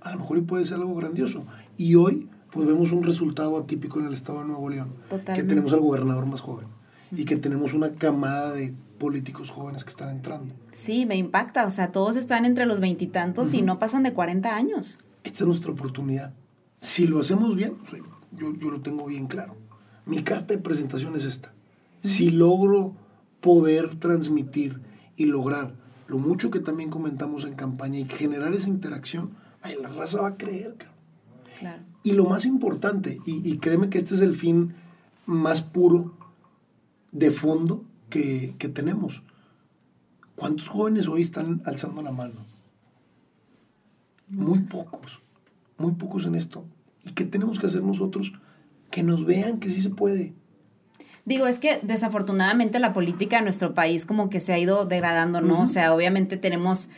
A 0.01 0.13
lo 0.13 0.21
mejor 0.21 0.45
puede 0.45 0.65
ser 0.65 0.79
algo 0.79 0.95
grandioso. 0.95 1.47
Y 1.77 1.95
hoy, 1.95 2.29
pues 2.55 2.69
vemos 2.69 2.93
un 2.93 3.03
resultado 3.03 3.59
atípico 3.59 3.99
en 3.99 4.07
el 4.07 4.15
estado 4.15 4.39
de 4.39 4.45
Nuevo 4.45 4.69
León. 4.69 4.95
Que 5.35 5.43
tenemos 5.43 5.73
al 5.73 5.81
gobernador 5.81 6.25
más 6.27 6.41
joven. 6.41 6.69
Y 7.11 7.25
que 7.25 7.37
tenemos 7.37 7.75
una 7.75 7.95
camada 7.95 8.53
de 8.53 8.73
políticos 8.99 9.51
jóvenes 9.51 9.83
que 9.83 9.91
están 9.91 10.09
entrando. 10.09 10.55
Sí, 10.71 11.05
me 11.05 11.17
impacta. 11.17 11.67
O 11.67 11.71
sea, 11.71 11.91
todos 11.91 12.15
están 12.15 12.45
entre 12.45 12.65
los 12.65 12.79
veintitantos 12.79 13.55
y, 13.55 13.63
no 13.63 13.81
pasan 13.81 14.05
de 14.05 14.13
40 14.13 14.55
años. 14.55 15.01
Esta 15.25 15.43
es 15.43 15.49
nuestra 15.49 15.73
oportunidad. 15.73 16.33
Si 16.79 17.09
lo 17.09 17.19
hacemos 17.19 17.57
bien, 17.57 17.77
yo, 18.31 18.55
yo 18.55 18.71
lo 18.71 18.81
tengo 18.83 19.05
bien 19.07 19.27
claro. 19.27 19.57
Mi 20.07 20.23
carta 20.23 20.55
de 20.55 20.61
presentación 20.61 21.17
es 21.17 21.25
esta. 21.25 21.53
Si 22.03 22.31
logro 22.31 22.95
poder 23.41 23.97
transmitir 23.97 24.81
y 25.17 25.25
lograr 25.25 25.75
lo 26.07 26.19
mucho 26.19 26.53
que 26.53 26.61
también 26.61 26.89
comentamos 26.89 27.47
en 27.47 27.55
campaña 27.55 27.99
y 27.99 28.05
generar 28.05 28.55
esa 28.55 28.69
interacción, 28.69 29.31
la 29.81 29.89
raza 29.89 30.21
va 30.21 30.29
a 30.29 30.37
creer. 30.37 30.77
Claro. 31.59 31.94
Y 32.05 32.13
lo 32.13 32.27
más 32.27 32.45
importante, 32.45 33.19
y, 33.27 33.51
y 33.51 33.59
créeme 33.59 33.91
que 33.91 33.99
este 33.99 34.15
es 34.15 34.21
el 34.21 34.35
fin 34.35 34.75
más 35.27 35.63
puro 35.63 36.15
de 37.11 37.33
fondo, 37.33 37.85
que, 38.59 38.69
tenemos. 38.73 39.23
¿Cuántos 40.37 40.69
jóvenes 40.69 41.09
hoy 41.09 41.23
están 41.23 41.63
alzando 41.65 42.03
la 42.03 42.13
mano? 42.13 42.47
Muy 44.29 44.61
pocos, 44.61 45.21
muy 45.79 45.93
pocos 45.93 46.27
en 46.27 46.35
esto. 46.35 46.65
¿Y 47.05 47.13
qué 47.13 47.25
tenemos 47.25 47.59
que 47.59 47.67
hacer 47.67 47.83
nosotros? 47.83 48.33
Que 48.91 49.03
nos 49.03 49.25
vean 49.25 49.59
que 49.59 49.69
sí 49.69 49.81
se 49.81 49.91
puede. 49.91 50.35
Digo, 51.25 51.47
es 51.47 51.59
que 51.59 51.81
desafortunadamente 51.83 52.79
la 52.79 52.93
política 52.93 53.39
en 53.39 53.45
nuestro 53.45 53.75
país 53.75 54.07
como 54.07 54.29
que 54.29 54.41
se 54.41 54.53
ha 54.53 54.59
ido 54.59 54.85
degradando, 54.85 55.41
¿no? 55.41 55.63
O 55.63 55.67
sea, 55.67 55.95
obviamente 55.95 56.37
tenemos 56.37 56.91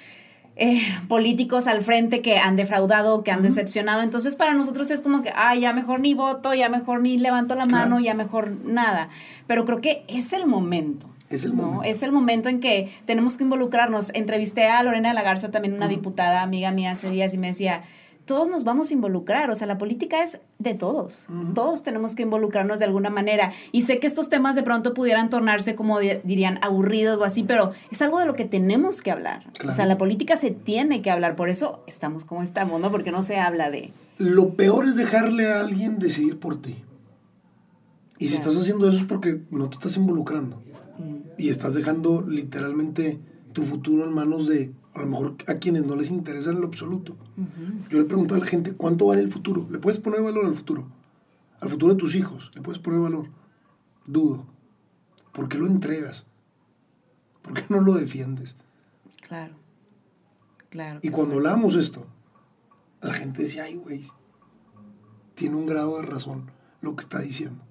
eh, 0.56 0.80
políticos 1.06 1.66
al 1.66 1.82
frente 1.82 2.22
que 2.22 2.38
han 2.38 2.56
defraudado, 2.56 3.22
que 3.22 3.30
han 3.30 3.42
decepcionado. 3.42 4.02
Entonces, 4.02 4.36
para 4.36 4.54
nosotros 4.54 4.90
es 4.90 5.02
como 5.02 5.22
que, 5.22 5.30
ah, 5.36 5.54
ya 5.54 5.74
mejor 5.74 6.00
ni 6.00 6.14
voto, 6.14 6.54
ya 6.54 6.68
mejor 6.68 7.02
ni 7.02 7.18
levanto 7.18 7.54
la 7.54 7.66
mano, 7.66 8.00
ya 8.00 8.14
mejor 8.14 8.50
nada. 8.64 9.10
Pero 9.46 9.66
creo 9.66 9.80
que 9.80 10.04
es 10.08 10.32
el 10.32 10.46
momento. 10.46 11.08
Es 11.28 11.44
el 11.44 11.52
momento. 11.52 11.82
Es 11.82 12.02
el 12.02 12.12
momento 12.12 12.48
en 12.48 12.60
que 12.60 12.90
tenemos 13.04 13.36
que 13.36 13.44
involucrarnos. 13.44 14.12
Entrevisté 14.14 14.66
a 14.68 14.82
Lorena 14.82 15.10
de 15.10 15.14
la 15.14 15.22
Garza, 15.22 15.50
también 15.50 15.74
una 15.74 15.88
diputada 15.88 16.42
amiga 16.42 16.70
mía 16.70 16.92
hace 16.92 17.10
días, 17.10 17.34
y 17.34 17.38
me 17.38 17.48
decía, 17.48 17.82
todos 18.26 18.48
nos 18.48 18.64
vamos 18.64 18.90
a 18.90 18.94
involucrar, 18.94 19.50
o 19.50 19.54
sea, 19.54 19.66
la 19.68 19.78
política 19.78 20.22
es 20.22 20.40
de 20.58 20.74
todos, 20.74 21.28
todos 21.54 21.84
tenemos 21.84 22.16
que 22.16 22.24
involucrarnos 22.24 22.80
de 22.80 22.84
alguna 22.84 23.08
manera. 23.08 23.52
Y 23.70 23.82
sé 23.82 24.00
que 24.00 24.08
estos 24.08 24.28
temas 24.28 24.56
de 24.56 24.64
pronto 24.64 24.94
pudieran 24.94 25.30
tornarse 25.30 25.76
como 25.76 26.00
dirían 26.00 26.58
aburridos 26.60 27.20
o 27.20 27.24
así, 27.24 27.44
pero 27.44 27.72
es 27.90 28.02
algo 28.02 28.18
de 28.18 28.26
lo 28.26 28.34
que 28.34 28.44
tenemos 28.44 29.00
que 29.00 29.12
hablar. 29.12 29.50
O 29.66 29.70
sea, 29.70 29.86
la 29.86 29.96
política 29.96 30.36
se 30.36 30.50
tiene 30.50 31.02
que 31.02 31.10
hablar, 31.10 31.36
por 31.36 31.48
eso 31.48 31.84
estamos 31.86 32.24
como 32.24 32.42
estamos, 32.42 32.80
¿no? 32.80 32.90
Porque 32.90 33.12
no 33.12 33.22
se 33.22 33.38
habla 33.38 33.70
de... 33.70 33.92
Lo 34.18 34.54
peor 34.54 34.86
es 34.86 34.96
dejarle 34.96 35.46
a 35.52 35.60
alguien 35.60 35.98
decidir 35.98 36.40
por 36.40 36.60
ti. 36.60 36.82
Y 38.18 38.26
si 38.26 38.34
estás 38.34 38.56
haciendo 38.56 38.88
eso 38.88 38.98
es 38.98 39.04
porque 39.04 39.40
no 39.50 39.68
te 39.68 39.74
estás 39.74 39.96
involucrando. 39.96 40.62
Y 41.38 41.50
estás 41.50 41.74
dejando 41.74 42.22
literalmente 42.22 43.20
tu 43.52 43.62
futuro 43.62 44.04
en 44.04 44.12
manos 44.12 44.48
de 44.48 44.72
a 44.96 45.04
lo 45.04 45.06
mejor 45.06 45.36
a 45.46 45.54
quienes 45.54 45.84
no 45.84 45.96
les 45.96 46.10
interesa 46.10 46.50
en 46.50 46.60
lo 46.60 46.66
absoluto. 46.66 47.16
Yo 47.90 47.98
le 47.98 48.04
pregunto 48.04 48.34
a 48.34 48.38
la 48.38 48.46
gente, 48.46 48.72
¿cuánto 48.74 49.06
vale 49.06 49.22
el 49.22 49.30
futuro? 49.30 49.66
¿Le 49.70 49.78
puedes 49.78 50.00
poner 50.00 50.22
valor 50.22 50.46
al 50.46 50.54
futuro? 50.54 50.86
Al 51.60 51.68
futuro 51.68 51.94
de 51.94 51.98
tus 51.98 52.14
hijos, 52.14 52.50
¿le 52.54 52.62
puedes 52.62 52.80
poner 52.80 53.00
valor? 53.00 53.28
Dudo. 54.06 54.46
¿Por 55.32 55.48
qué 55.48 55.58
lo 55.58 55.66
entregas? 55.66 56.24
¿Por 57.42 57.54
qué 57.54 57.64
no 57.68 57.80
lo 57.80 57.94
defiendes? 57.94 58.56
Claro, 59.26 59.54
claro. 60.68 61.00
Y 61.02 61.10
cuando 61.10 61.36
hablamos 61.36 61.76
esto, 61.76 62.06
la 63.02 63.12
gente 63.12 63.42
decía, 63.42 63.64
ay, 63.64 63.76
güey, 63.76 64.04
tiene 65.34 65.56
un 65.56 65.66
grado 65.66 65.96
de 65.98 66.02
razón 66.02 66.50
lo 66.80 66.96
que 66.96 67.02
está 67.02 67.20
diciendo. 67.20 67.62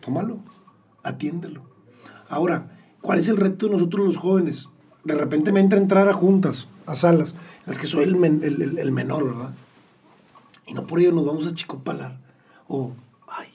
Tómalo, 0.00 0.40
atiéndelo. 1.02 1.62
Ahora, 2.28 2.70
¿cuál 3.00 3.18
es 3.18 3.28
el 3.28 3.36
reto 3.36 3.66
de 3.66 3.72
nosotros 3.72 4.06
los 4.06 4.16
jóvenes? 4.16 4.68
De 5.04 5.14
repente 5.14 5.52
me 5.52 5.60
entra 5.60 5.78
a 5.78 5.82
entrar 5.82 6.08
a 6.08 6.12
juntas, 6.12 6.68
a 6.86 6.94
salas, 6.94 7.34
las 7.66 7.78
que 7.78 7.86
soy 7.86 8.04
el, 8.04 8.16
menor, 8.16 9.24
¿verdad? 9.24 9.54
Y 10.66 10.74
no 10.74 10.86
por 10.86 11.00
ello 11.00 11.12
nos 11.12 11.24
vamos 11.24 11.46
a 11.46 11.54
chicopalar. 11.54 12.18
O, 12.68 12.92
ay, 13.28 13.48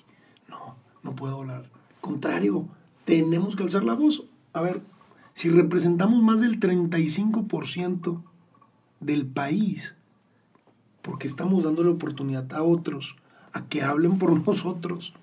no, 0.49 0.75
no 1.03 1.15
puedo 1.15 1.35
hablar. 1.35 1.69
Contrario, 2.01 2.67
tenemos 3.05 3.55
que 3.55 3.63
alzar 3.63 3.83
la 3.83 3.93
voz. 3.93 4.25
A 4.53 4.61
ver, 4.61 4.81
si 5.33 5.49
representamos 5.49 6.21
más 6.21 6.41
del 6.41 6.59
35% 6.59 8.21
del 8.99 9.25
país, 9.25 9.95
porque 11.01 11.27
estamos 11.27 11.63
dando 11.63 11.83
la 11.83 11.91
oportunidad 11.91 12.51
a 12.53 12.63
otros 12.63 13.15
a 13.53 13.65
que 13.67 13.83
hablen 13.83 14.17
por 14.17 14.31
nosotros, 14.47 15.13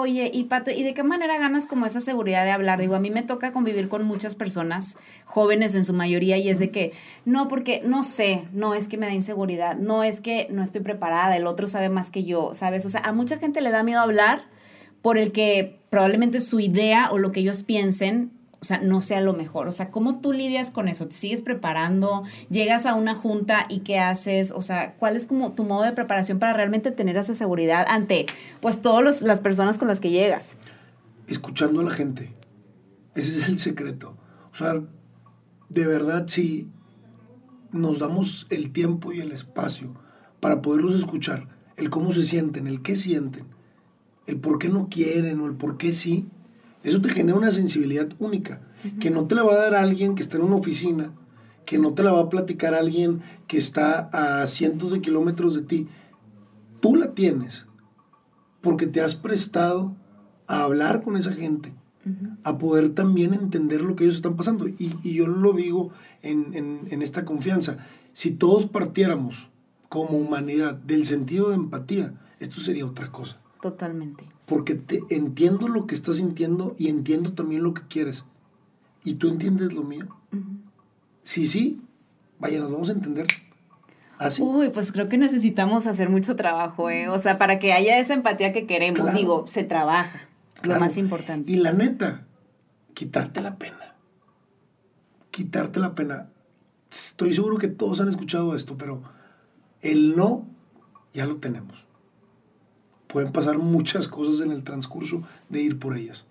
Oye, 0.00 0.30
y 0.32 0.44
Pato, 0.44 0.70
¿y 0.70 0.84
de 0.84 0.94
qué 0.94 1.02
manera 1.02 1.38
ganas 1.38 1.66
como 1.66 1.84
esa 1.84 1.98
seguridad 1.98 2.44
de 2.44 2.52
hablar? 2.52 2.78
Digo, 2.78 2.94
a 2.94 3.00
mí 3.00 3.10
me 3.10 3.24
toca 3.24 3.52
convivir 3.52 3.88
con 3.88 4.04
muchas 4.04 4.36
personas, 4.36 4.96
jóvenes 5.24 5.74
en 5.74 5.82
su 5.82 5.92
mayoría, 5.92 6.36
y 6.36 6.48
es 6.50 6.60
de 6.60 6.70
que, 6.70 6.92
no, 7.24 7.48
porque 7.48 7.82
no 7.84 8.04
sé, 8.04 8.44
no 8.52 8.76
es 8.76 8.86
que 8.86 8.96
me 8.96 9.06
da 9.06 9.12
inseguridad, 9.12 9.76
no 9.76 10.04
es 10.04 10.20
que 10.20 10.46
no 10.52 10.62
estoy 10.62 10.82
preparada, 10.82 11.36
el 11.36 11.48
otro 11.48 11.66
sabe 11.66 11.88
más 11.88 12.12
que 12.12 12.22
yo, 12.22 12.50
¿sabes? 12.52 12.86
O 12.86 12.88
sea, 12.88 13.00
a 13.00 13.10
mucha 13.10 13.38
gente 13.38 13.60
le 13.60 13.72
da 13.72 13.82
miedo 13.82 14.00
hablar 14.00 14.44
por 15.02 15.18
el 15.18 15.32
que 15.32 15.80
probablemente 15.90 16.38
su 16.38 16.60
idea 16.60 17.08
o 17.10 17.18
lo 17.18 17.32
que 17.32 17.40
ellos 17.40 17.64
piensen 17.64 18.30
o 18.60 18.64
sea, 18.64 18.78
no 18.78 19.00
sea 19.00 19.20
lo 19.20 19.34
mejor. 19.34 19.68
O 19.68 19.72
sea, 19.72 19.90
¿cómo 19.90 20.20
tú 20.20 20.32
lidias 20.32 20.70
con 20.70 20.88
eso? 20.88 21.06
¿Te 21.06 21.14
sigues 21.14 21.42
preparando? 21.42 22.24
¿Llegas 22.50 22.86
a 22.86 22.94
una 22.94 23.14
junta 23.14 23.66
y 23.68 23.80
qué 23.80 24.00
haces? 24.00 24.50
O 24.50 24.62
sea, 24.62 24.94
¿cuál 24.94 25.14
es 25.14 25.28
como 25.28 25.52
tu 25.52 25.64
modo 25.64 25.84
de 25.84 25.92
preparación 25.92 26.38
para 26.38 26.54
realmente 26.54 26.90
tener 26.90 27.16
esa 27.16 27.34
seguridad 27.34 27.86
ante, 27.88 28.26
pues, 28.60 28.82
todas 28.82 29.22
las 29.22 29.40
personas 29.40 29.78
con 29.78 29.86
las 29.86 30.00
que 30.00 30.10
llegas? 30.10 30.56
Escuchando 31.28 31.80
a 31.80 31.84
la 31.84 31.90
gente. 31.90 32.34
Ese 33.14 33.40
es 33.40 33.48
el 33.48 33.58
secreto. 33.58 34.16
O 34.52 34.56
sea, 34.56 34.82
de 35.68 35.86
verdad, 35.86 36.26
si 36.26 36.70
nos 37.70 38.00
damos 38.00 38.46
el 38.50 38.72
tiempo 38.72 39.12
y 39.12 39.20
el 39.20 39.30
espacio 39.30 39.94
para 40.40 40.62
poderlos 40.62 40.96
escuchar, 40.96 41.48
el 41.76 41.90
cómo 41.90 42.10
se 42.10 42.24
sienten, 42.24 42.66
el 42.66 42.82
qué 42.82 42.96
sienten, 42.96 43.46
el 44.26 44.40
por 44.40 44.58
qué 44.58 44.68
no 44.68 44.88
quieren 44.88 45.40
o 45.40 45.46
el 45.46 45.54
por 45.54 45.76
qué 45.76 45.92
sí, 45.92 46.28
eso 46.82 47.00
te 47.00 47.10
genera 47.10 47.38
una 47.38 47.50
sensibilidad 47.50 48.08
única, 48.18 48.60
que 49.00 49.10
no 49.10 49.26
te 49.26 49.34
la 49.34 49.42
va 49.42 49.54
a 49.54 49.58
dar 49.58 49.74
alguien 49.74 50.14
que 50.14 50.22
está 50.22 50.36
en 50.36 50.44
una 50.44 50.56
oficina, 50.56 51.12
que 51.66 51.78
no 51.78 51.94
te 51.94 52.02
la 52.02 52.12
va 52.12 52.20
a 52.20 52.28
platicar 52.28 52.74
alguien 52.74 53.20
que 53.46 53.58
está 53.58 54.08
a 54.12 54.46
cientos 54.46 54.92
de 54.92 55.00
kilómetros 55.00 55.54
de 55.54 55.62
ti. 55.62 55.88
Tú 56.80 56.94
la 56.94 57.12
tienes 57.14 57.66
porque 58.60 58.86
te 58.86 59.00
has 59.00 59.16
prestado 59.16 59.96
a 60.46 60.62
hablar 60.62 61.02
con 61.02 61.16
esa 61.16 61.32
gente, 61.32 61.74
a 62.44 62.56
poder 62.56 62.94
también 62.94 63.34
entender 63.34 63.82
lo 63.82 63.96
que 63.96 64.04
ellos 64.04 64.16
están 64.16 64.36
pasando. 64.36 64.66
Y, 64.68 64.90
yo 65.02 65.26
lo 65.26 65.52
digo 65.52 65.90
en, 66.22 66.54
en 66.54 67.02
esta 67.02 67.24
confianza. 67.24 67.78
Si 68.12 68.30
todos 68.30 68.66
partiéramos 68.66 69.50
como 69.88 70.16
humanidad 70.16 70.74
del 70.74 71.04
sentido 71.04 71.50
de 71.50 71.56
empatía, 71.56 72.14
esto 72.38 72.60
sería 72.60 72.86
otra 72.86 73.10
cosa. 73.10 73.40
Totalmente 73.60 74.37
porque 74.48 74.74
te 74.74 75.02
entiendo 75.10 75.68
lo 75.68 75.86
que 75.86 75.94
estás 75.94 76.16
sintiendo 76.16 76.74
y 76.78 76.88
entiendo 76.88 77.34
también 77.34 77.62
lo 77.62 77.74
que 77.74 77.82
quieres. 77.86 78.24
¿Y 79.04 79.14
tú 79.14 79.28
entiendes 79.28 79.74
lo 79.74 79.84
mío? 79.84 80.08
Sí, 81.22 81.46
sí, 81.46 81.82
vaya, 82.38 82.58
nos 82.58 82.72
vamos 82.72 82.88
a 82.88 82.92
entender. 82.92 83.26
¿Así? 84.16 84.42
Uy, 84.42 84.70
pues 84.70 84.90
creo 84.90 85.08
que 85.08 85.18
necesitamos 85.18 85.86
hacer 85.86 86.08
mucho 86.08 86.34
trabajo, 86.34 86.88
¿eh? 86.90 87.08
O 87.08 87.18
sea, 87.18 87.36
para 87.38 87.58
que 87.58 87.72
haya 87.74 87.98
esa 87.98 88.14
empatía 88.14 88.52
que 88.52 88.66
queremos, 88.66 89.12
digo, 89.12 89.44
se 89.46 89.64
trabaja. 89.64 90.28
Lo 90.62 90.80
más 90.80 90.96
importante. 90.96 91.52
Y 91.52 91.56
la 91.56 91.72
neta, 91.72 92.26
quitarte 92.94 93.42
la 93.42 93.58
pena. 93.58 93.94
Quitarte 95.30 95.78
la 95.78 95.94
pena. 95.94 96.30
Estoy 96.90 97.34
seguro 97.34 97.58
que 97.58 97.68
todos 97.68 98.00
han 98.00 98.08
escuchado 98.08 98.56
esto, 98.56 98.76
pero 98.76 99.02
el 99.82 100.16
no 100.16 100.48
ya 101.12 101.26
lo 101.26 101.36
tenemos. 101.36 101.87
Pueden 103.08 103.32
pasar 103.32 103.58
muchas 103.58 104.06
cosas 104.06 104.40
en 104.40 104.52
el 104.52 104.62
transcurso 104.62 105.22
de 105.48 105.62
ir 105.62 105.78
por 105.78 105.96
ellas. 105.96 106.26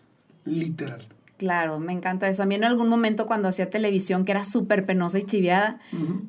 Literal. 0.45 1.07
Claro, 1.37 1.79
me 1.79 1.93
encanta 1.93 2.27
eso. 2.29 2.43
A 2.43 2.45
mí 2.45 2.55
en 2.55 2.63
algún 2.63 2.89
momento 2.89 3.25
cuando 3.25 3.47
hacía 3.47 3.69
televisión, 3.69 4.25
que 4.25 4.31
era 4.31 4.43
súper 4.43 4.85
penosa 4.85 5.19
y 5.19 5.23
chiviada, 5.23 5.79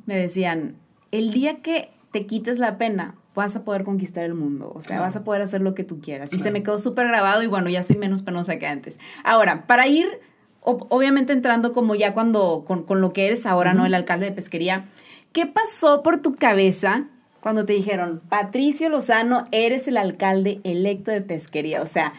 me 0.07 0.17
decían, 0.17 0.77
el 1.11 1.33
día 1.33 1.63
que 1.63 1.91
te 2.13 2.27
quites 2.27 2.59
la 2.59 2.77
pena, 2.79 3.15
vas 3.35 3.57
a 3.57 3.65
poder 3.65 3.85
conquistar 3.85 4.25
el 4.25 4.35
mundo, 4.35 4.73
o 4.75 4.81
sea, 4.81 5.01
vas 5.01 5.15
a 5.15 5.23
poder 5.23 5.43
hacer 5.43 5.61
lo 5.61 5.75
que 5.75 5.85
tú 5.85 6.01
quieras. 6.01 6.33
Y 6.33 6.39
se 6.39 6.51
me 6.51 6.63
quedó 6.63 6.77
súper 6.77 7.07
grabado 7.07 7.43
y 7.43 7.47
bueno, 7.47 7.69
ya 7.69 7.83
soy 7.83 7.97
menos 7.97 8.23
penosa 8.23 8.59
que 8.59 8.67
antes. 8.67 8.99
Ahora, 9.23 9.67
para 9.67 9.87
ir, 9.87 10.07
obviamente 10.61 11.33
entrando 11.33 11.73
como 11.73 11.95
ya 11.95 12.15
cuando, 12.15 12.65
con, 12.67 13.01
lo 13.01 13.13
que 13.13 13.27
eres 13.27 13.47
ahora, 13.47 13.75
¿no? 13.75 13.87
El 13.87 13.95
alcalde 13.95 14.27
de 14.27 14.33
pesquería, 14.33 14.87
¿qué 15.33 15.47
pasó 15.47 16.03
por 16.03 16.21
tu 16.21 16.35
cabeza 16.35 17.07
cuando 17.41 17.65
te 17.65 17.73
dijeron, 17.73 18.21
Patricio 18.29 18.89
Lozano, 18.89 19.45
eres 19.53 19.89
el 19.89 19.97
alcalde 19.97 20.61
electo 20.65 21.11
de 21.11 21.21
pesquería? 21.21 21.83
O 21.83 21.87
sea, 21.87 22.13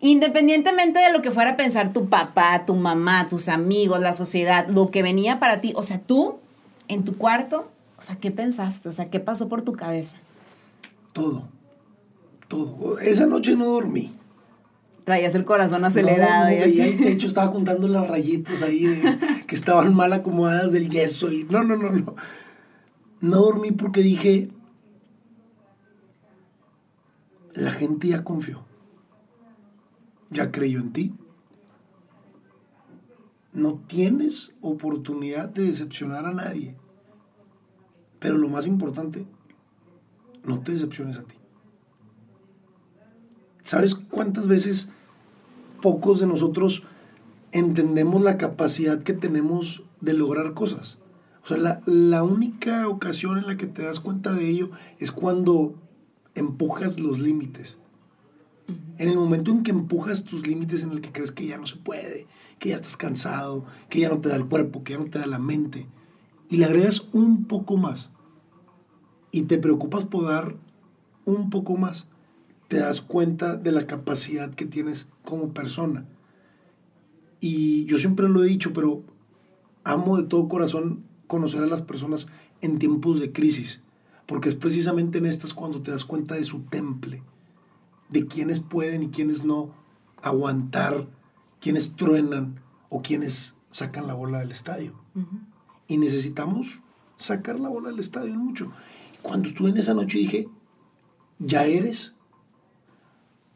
independientemente 0.00 0.98
de 0.98 1.12
lo 1.12 1.22
que 1.22 1.30
fuera 1.30 1.52
a 1.52 1.56
pensar 1.56 1.92
tu 1.92 2.08
papá, 2.08 2.64
tu 2.66 2.74
mamá, 2.74 3.28
tus 3.28 3.48
amigos, 3.48 4.00
la 4.00 4.12
sociedad, 4.12 4.68
lo 4.68 4.90
que 4.90 5.02
venía 5.02 5.38
para 5.38 5.60
ti, 5.60 5.72
o 5.74 5.82
sea, 5.82 6.00
tú 6.00 6.38
en 6.88 7.04
tu 7.04 7.16
cuarto, 7.16 7.70
o 7.98 8.02
sea, 8.02 8.16
¿qué 8.16 8.30
pensaste? 8.30 8.88
O 8.88 8.92
sea, 8.92 9.10
¿qué 9.10 9.20
pasó 9.20 9.48
por 9.48 9.62
tu 9.62 9.72
cabeza? 9.72 10.16
Todo, 11.12 11.48
todo. 12.46 12.98
Esa 12.98 13.26
noche 13.26 13.56
no 13.56 13.66
dormí. 13.66 14.14
Traías 15.04 15.34
el 15.34 15.46
corazón 15.46 15.84
acelerado. 15.86 16.44
No, 16.44 16.50
de 16.50 17.10
hecho 17.10 17.26
estaba 17.26 17.50
contando 17.50 17.88
las 17.88 18.06
rayitas 18.06 18.60
ahí 18.60 18.86
que 19.46 19.54
estaban 19.54 19.94
mal 19.94 20.12
acomodadas 20.12 20.70
del 20.70 20.90
yeso 20.90 21.32
y 21.32 21.44
no, 21.44 21.64
no, 21.64 21.76
no, 21.76 21.90
no. 21.90 22.14
No 23.20 23.36
dormí 23.38 23.72
porque 23.72 24.02
dije, 24.02 24.48
la 27.58 27.72
gente 27.72 28.08
ya 28.08 28.22
confió, 28.22 28.64
ya 30.30 30.52
creyó 30.52 30.78
en 30.78 30.92
ti. 30.92 31.14
No 33.52 33.80
tienes 33.88 34.54
oportunidad 34.60 35.48
de 35.48 35.64
decepcionar 35.64 36.26
a 36.26 36.32
nadie. 36.32 36.76
Pero 38.20 38.36
lo 38.36 38.48
más 38.48 38.66
importante, 38.66 39.26
no 40.44 40.60
te 40.60 40.72
decepciones 40.72 41.18
a 41.18 41.24
ti. 41.24 41.34
¿Sabes 43.62 43.94
cuántas 43.96 44.46
veces 44.46 44.88
pocos 45.82 46.20
de 46.20 46.26
nosotros 46.26 46.84
entendemos 47.50 48.22
la 48.22 48.38
capacidad 48.38 49.02
que 49.02 49.14
tenemos 49.14 49.82
de 50.00 50.14
lograr 50.14 50.54
cosas? 50.54 50.98
O 51.42 51.46
sea, 51.48 51.56
la, 51.56 51.82
la, 51.86 52.22
única 52.22 52.86
ocasión 52.88 53.38
en 53.38 53.46
la 53.46 53.56
que 53.56 53.66
te 53.66 53.82
das 53.82 54.00
cuenta 54.00 54.32
de 54.32 54.48
ello 54.48 54.70
es 54.98 55.12
cuando 55.12 55.74
empujas 56.40 56.98
los 56.98 57.18
límites. 57.18 57.78
En 58.98 59.08
el 59.08 59.16
momento 59.16 59.50
en 59.50 59.62
que 59.62 59.70
empujas 59.70 60.24
tus 60.24 60.46
límites 60.46 60.82
en 60.82 60.90
el 60.90 61.00
que 61.00 61.12
crees 61.12 61.30
que 61.30 61.46
ya 61.46 61.56
no 61.56 61.66
se 61.66 61.76
puede, 61.76 62.26
que 62.58 62.70
ya 62.70 62.74
estás 62.74 62.96
cansado, 62.96 63.64
que 63.88 64.00
ya 64.00 64.08
no 64.08 64.20
te 64.20 64.28
da 64.28 64.36
el 64.36 64.46
cuerpo, 64.46 64.84
que 64.84 64.94
ya 64.94 64.98
no 64.98 65.10
te 65.10 65.18
da 65.18 65.26
la 65.26 65.38
mente, 65.38 65.86
y 66.50 66.56
le 66.56 66.64
agregas 66.64 67.08
un 67.12 67.44
poco 67.44 67.76
más, 67.76 68.10
y 69.30 69.42
te 69.42 69.58
preocupas 69.58 70.04
por 70.04 70.24
dar 70.24 70.56
un 71.24 71.50
poco 71.50 71.76
más, 71.76 72.08
te 72.68 72.78
das 72.78 73.00
cuenta 73.00 73.56
de 73.56 73.72
la 73.72 73.86
capacidad 73.86 74.54
que 74.54 74.66
tienes 74.66 75.06
como 75.24 75.52
persona. 75.54 76.06
Y 77.40 77.84
yo 77.86 77.98
siempre 77.98 78.28
lo 78.28 78.42
he 78.42 78.48
dicho, 78.48 78.72
pero 78.72 79.02
amo 79.84 80.16
de 80.16 80.24
todo 80.24 80.48
corazón 80.48 81.04
conocer 81.26 81.62
a 81.62 81.66
las 81.66 81.82
personas 81.82 82.26
en 82.60 82.78
tiempos 82.78 83.20
de 83.20 83.32
crisis, 83.32 83.82
porque 84.28 84.50
es 84.50 84.56
precisamente 84.56 85.16
en 85.16 85.24
estas 85.24 85.54
cuando 85.54 85.80
te 85.80 85.90
das 85.90 86.04
cuenta 86.04 86.34
de 86.34 86.44
su 86.44 86.60
temple, 86.60 87.22
de 88.10 88.26
quienes 88.26 88.60
pueden 88.60 89.02
y 89.02 89.08
quienes 89.08 89.42
no 89.42 89.72
aguantar, 90.20 91.08
quienes 91.62 91.96
truenan 91.96 92.60
o 92.90 93.00
quienes 93.00 93.56
sacan 93.70 94.06
la 94.06 94.12
bola 94.12 94.40
del 94.40 94.52
estadio. 94.52 94.92
Y 95.86 95.96
necesitamos 95.96 96.82
sacar 97.16 97.58
la 97.58 97.70
bola 97.70 97.88
del 97.88 98.00
estadio 98.00 98.34
en 98.34 98.38
mucho. 98.38 98.70
Cuando 99.22 99.48
estuve 99.48 99.70
en 99.70 99.78
esa 99.78 99.94
noche 99.94 100.18
dije, 100.18 100.46
ya 101.38 101.64
eres, 101.64 102.12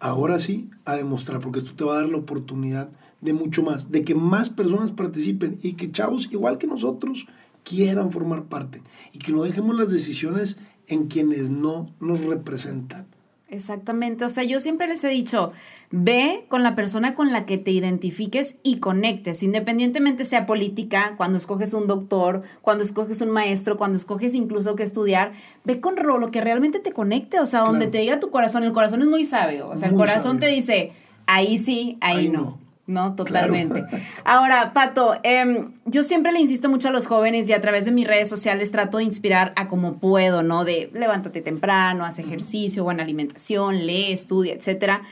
ahora 0.01 0.41
sí, 0.41 0.71
a 0.87 0.97
demostrar, 0.97 1.41
porque 1.41 1.59
esto 1.59 1.75
te 1.75 1.85
va 1.85 1.93
a 1.93 2.01
dar 2.01 2.09
la 2.09 2.17
oportunidad 2.17 2.91
de 3.21 3.35
mucho 3.35 3.63
más, 3.63 3.91
de 3.91 4.05
que 4.05 4.15
más 4.15 4.49
personas 4.49 4.91
participen 4.91 5.59
y 5.63 5.75
que 5.75 5.93
chavos, 5.93 6.31
igual 6.33 6.57
que 6.57 6.67
nosotros, 6.67 7.27
quieran 7.65 8.11
formar 8.11 8.45
parte 8.45 8.83
y 9.13 9.19
que 9.19 9.33
no 9.33 9.43
dejemos 9.43 9.77
las 9.77 9.91
decisiones 9.91 10.59
en 10.87 11.07
quienes 11.07 11.51
no 11.51 11.91
nos 12.01 12.21
representan. 12.25 13.07
Exactamente, 13.53 14.25
o 14.25 14.31
sea, 14.31 14.45
yo 14.45 14.61
siempre 14.61 14.87
les 14.87 15.05
he 15.05 15.09
dicho, 15.09 15.53
ve 15.91 16.47
con 16.49 16.63
la 16.63 16.75
persona 16.75 17.15
con 17.15 17.33
la 17.33 17.45
que 17.45 17.59
te 17.59 17.71
identifiques 17.71 18.57
y 18.63 18.79
conectes, 18.79 19.43
independientemente 19.43 20.25
sea 20.25 20.47
política, 20.47 21.17
cuando 21.19 21.37
escoges 21.37 21.75
un 21.75 21.87
doctor, 21.87 22.45
cuando 22.63 22.83
escoges 22.83 23.21
un 23.21 23.29
maestro, 23.29 23.77
cuando 23.77 23.99
escoges 23.99 24.35
incluso 24.35 24.75
que 24.75 24.85
estudiar, 24.85 25.33
ve 25.65 25.83
con 25.83 25.97
lo 25.97 26.31
que 26.31 26.41
realmente 26.41 26.81
te 26.81 26.93
conecte, 26.93 27.41
o 27.41 27.47
sea, 27.47 27.61
donde 27.61 27.89
te 27.89 27.99
diga 27.99 28.19
tu 28.21 28.31
corazón, 28.31 28.65
el 28.65 28.73
corazón 28.73 29.03
es 29.03 29.09
muy 29.09 29.27
sabio, 29.27 29.69
o 29.69 29.77
sea, 29.77 29.91
el 29.91 29.97
corazón 29.97 30.41
te 30.41 30.47
dice, 30.47 30.93
ahí 31.27 31.59
sí, 31.59 31.99
ahí, 32.01 32.31
no. 32.31 32.41
¿no? 32.41 32.62
Totalmente. 32.87 33.85
Ahora, 34.25 34.73
Pato, 34.73 35.15
em, 35.23 35.73
yo 35.85 36.03
siempre 36.03 36.33
le 36.33 36.41
insisto 36.41 36.69
mucho 36.69 36.89
a 36.89 36.91
los 36.91 37.07
jóvenes 37.07 37.49
y 37.49 37.53
a 37.53 37.61
través 37.61 37.85
de 37.85 37.93
mis 37.93 38.07
redes 38.07 38.29
sociales 38.29 38.73
trato 38.73 38.99
de 38.99 39.05
inspirar 39.05 39.53
a 39.55 39.69
como 39.69 39.99
puedo, 39.99 40.43
¿no? 40.43 40.65
De 40.65 40.91
levántate 40.93 41.41
temprano, 41.43 42.05
haz 42.05 42.19
ejercicio, 42.19 42.83
buena 42.83 43.05
alimentación, 43.05 43.87
lee, 43.87 44.13
estudia, 44.13 44.53
etcétera. 44.55 45.03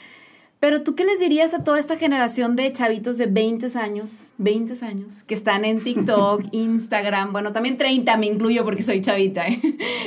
Pero 0.59 0.83
tú 0.83 0.94
qué 0.94 1.04
les 1.04 1.20
dirías 1.20 1.54
a 1.54 1.64
toda 1.64 1.78
esta 1.78 1.96
generación 1.96 2.54
de 2.54 2.70
chavitos 2.72 3.16
de 3.16 3.26
20 3.26 3.78
años, 3.78 4.33
20 4.37 4.85
años, 4.85 5.22
que 5.22 5.35
están 5.35 5.64
en 5.64 5.80
TikTok, 5.83 6.42
Instagram, 6.52 7.33
bueno, 7.33 7.52
también 7.52 7.78
30 7.78 8.16
me 8.18 8.26
incluyo 8.26 8.64
porque 8.64 8.83
soy 8.83 9.00
chavita, 9.00 9.46
¿eh? 9.46 9.61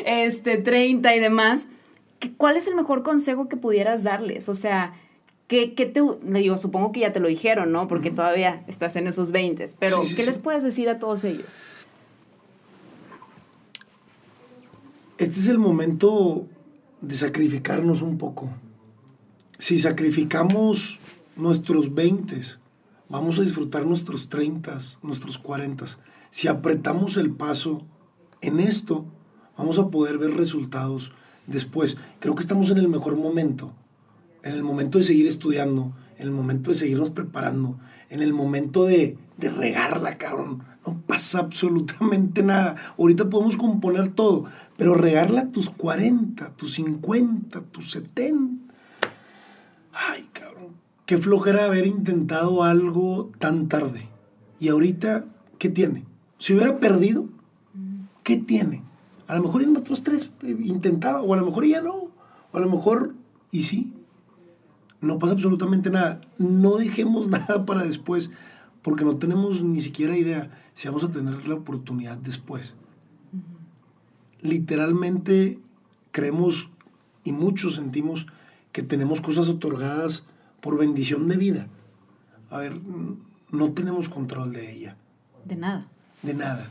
este, 0.05 0.57
30 0.57 1.15
y 1.15 1.19
demás. 1.19 1.69
¿Cuál 2.37 2.57
es 2.57 2.67
el 2.67 2.75
mejor 2.75 3.03
consejo 3.03 3.49
que 3.49 3.57
pudieras 3.57 4.03
darles? 4.03 4.47
O 4.47 4.55
sea, 4.55 4.93
¿Qué, 5.47 5.67
te, 5.67 6.01
le 6.01 6.39
digo, 6.39 6.57
supongo 6.57 6.91
que 6.91 7.01
ya 7.01 7.11
te 7.11 7.19
lo 7.19 7.27
dijeron, 7.27 7.71
¿no? 7.71 7.87
Porque 7.87 8.11
todavía 8.11 8.63
estás 8.67 8.95
en 8.95 9.07
esos 9.07 9.31
20, 9.31 9.65
pero 9.77 10.01
¿qué 10.15 10.25
les 10.25 10.39
puedes 10.39 10.63
decir 10.63 10.89
a 10.89 10.99
todos 10.99 11.23
ellos? 11.25 11.57
Este 15.17 15.39
es 15.39 15.47
el 15.47 15.59
momento 15.59 16.47
de 17.01 17.15
sacrificarnos 17.15 18.01
un 18.01 18.17
poco. 18.17 18.49
Si 19.59 19.77
sacrificamos 19.79 20.99
nuestros 21.35 21.93
20, 21.93 22.41
vamos 23.09 23.37
a 23.37 23.41
disfrutar 23.41 23.85
nuestros 23.85 24.29
30, 24.29 24.77
nuestros 25.03 25.37
40. 25.37 25.85
Si 26.31 26.47
apretamos 26.47 27.17
el 27.17 27.31
paso 27.31 27.83
en 28.41 28.59
esto, 28.59 29.05
vamos 29.57 29.77
a 29.77 29.89
poder 29.89 30.17
ver 30.17 30.31
resultados 30.31 31.11
después. 31.47 31.97
Creo 32.19 32.33
que 32.33 32.41
estamos 32.41 32.71
en 32.71 32.77
el 32.77 32.87
mejor 32.87 33.17
momento 33.17 33.73
en 34.43 34.53
el 34.53 34.63
momento 34.63 34.97
de 34.97 35.05
seguir 35.05 35.27
estudiando, 35.27 35.93
en 36.17 36.27
el 36.27 36.31
momento 36.31 36.69
de 36.69 36.77
seguirnos 36.77 37.09
preparando, 37.09 37.79
en 38.09 38.21
el 38.21 38.33
momento 38.33 38.85
de, 38.85 39.17
de 39.37 39.49
regarla, 39.49 40.17
cabrón. 40.17 40.63
No 40.85 41.01
pasa 41.07 41.39
absolutamente 41.39 42.43
nada. 42.43 42.75
Ahorita 42.97 43.29
podemos 43.29 43.55
componer 43.55 44.09
todo, 44.09 44.45
pero 44.77 44.95
regarla 44.95 45.51
tus 45.51 45.69
40, 45.69 46.51
tus 46.51 46.73
50, 46.73 47.61
tus 47.61 47.91
70. 47.91 48.73
Ay, 49.93 50.27
cabrón. 50.33 50.73
Qué 51.05 51.17
flojera 51.17 51.65
haber 51.65 51.85
intentado 51.85 52.63
algo 52.63 53.31
tan 53.39 53.69
tarde. 53.69 54.09
Y 54.59 54.69
ahorita, 54.69 55.25
¿qué 55.57 55.69
tiene? 55.69 56.05
Si 56.37 56.53
hubiera 56.53 56.79
perdido, 56.79 57.29
¿qué 58.23 58.37
tiene? 58.37 58.83
A 59.27 59.35
lo 59.35 59.43
mejor 59.43 59.63
en 59.63 59.77
otros 59.77 60.03
tres 60.03 60.31
eh, 60.43 60.57
intentaba, 60.63 61.21
o 61.21 61.33
a 61.33 61.37
lo 61.37 61.45
mejor 61.45 61.65
ya 61.65 61.81
no, 61.81 61.93
o 61.93 62.57
a 62.57 62.59
lo 62.59 62.69
mejor, 62.69 63.13
y 63.51 63.63
sí, 63.63 63.93
no 65.03 65.19
pasa 65.19 65.33
absolutamente 65.33 65.89
nada. 65.89 66.21
No 66.37 66.77
dejemos 66.77 67.27
nada 67.29 67.65
para 67.65 67.83
después, 67.83 68.31
porque 68.81 69.05
no 69.05 69.17
tenemos 69.17 69.61
ni 69.61 69.81
siquiera 69.81 70.17
idea 70.17 70.49
si 70.73 70.87
vamos 70.87 71.03
a 71.03 71.11
tener 71.11 71.47
la 71.47 71.55
oportunidad 71.55 72.17
después. 72.17 72.75
Literalmente 74.41 75.59
creemos 76.11 76.69
y 77.23 77.31
muchos 77.31 77.75
sentimos 77.75 78.27
que 78.71 78.83
tenemos 78.83 79.21
cosas 79.21 79.47
otorgadas 79.49 80.23
por 80.59 80.77
bendición 80.77 81.27
de 81.27 81.37
vida. 81.37 81.67
A 82.49 82.57
ver, 82.57 82.79
no 83.51 83.71
tenemos 83.71 84.09
control 84.09 84.51
de 84.51 84.71
ella. 84.71 84.97
De 85.45 85.55
nada. 85.55 85.87
De 86.21 86.33
nada. 86.33 86.69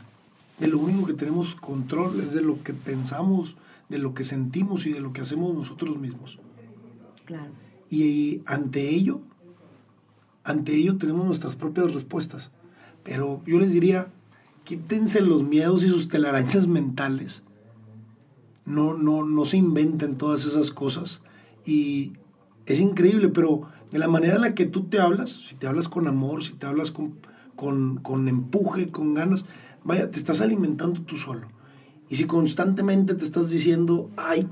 De 0.59 0.67
lo 0.67 0.77
único 0.77 1.05
que 1.05 1.13
tenemos 1.13 1.55
control 1.55 2.19
es 2.21 2.33
de 2.33 2.41
lo 2.41 2.61
que 2.63 2.73
pensamos, 2.73 3.55
de 3.89 3.97
lo 3.97 4.13
que 4.13 4.23
sentimos 4.23 4.85
y 4.85 4.91
de 4.91 4.99
lo 4.99 5.13
que 5.13 5.21
hacemos 5.21 5.53
nosotros 5.55 5.97
mismos. 5.97 6.39
Claro. 7.25 7.62
Y 7.93 8.41
ante 8.47 8.89
ello, 8.89 9.21
ante 10.43 10.73
ello 10.73 10.97
tenemos 10.97 11.27
nuestras 11.27 11.55
propias 11.55 11.93
respuestas. 11.93 12.49
Pero 13.03 13.43
yo 13.45 13.59
les 13.59 13.71
diría, 13.71 14.11
quítense 14.63 15.21
los 15.21 15.43
miedos 15.43 15.83
y 15.83 15.89
sus 15.89 16.07
telarañas 16.07 16.65
mentales. 16.65 17.43
No, 18.65 18.95
no, 18.95 19.23
no 19.23 19.45
se 19.45 19.57
inventen 19.57 20.17
todas 20.17 20.43
esas 20.43 20.71
cosas. 20.71 21.21
Y 21.67 22.13
es 22.65 22.79
increíble, 22.79 23.29
pero 23.29 23.69
de 23.91 23.99
la 23.99 24.07
manera 24.07 24.37
en 24.37 24.41
la 24.41 24.55
que 24.55 24.65
tú 24.65 24.85
te 24.85 24.99
hablas, 24.99 25.29
si 25.29 25.53
te 25.53 25.67
hablas 25.67 25.87
con 25.87 26.07
amor, 26.07 26.43
si 26.43 26.53
te 26.53 26.65
hablas 26.65 26.89
con, 26.89 27.19
con, 27.55 27.97
con 27.97 28.27
empuje, 28.27 28.89
con 28.89 29.13
ganas, 29.13 29.45
vaya, 29.83 30.09
te 30.09 30.17
estás 30.17 30.41
alimentando 30.41 31.03
tú 31.03 31.15
solo. 31.15 31.47
Y 32.09 32.15
si 32.15 32.23
constantemente 32.23 33.13
te 33.13 33.23
estás 33.23 33.51
diciendo, 33.51 34.09
ay, 34.17 34.49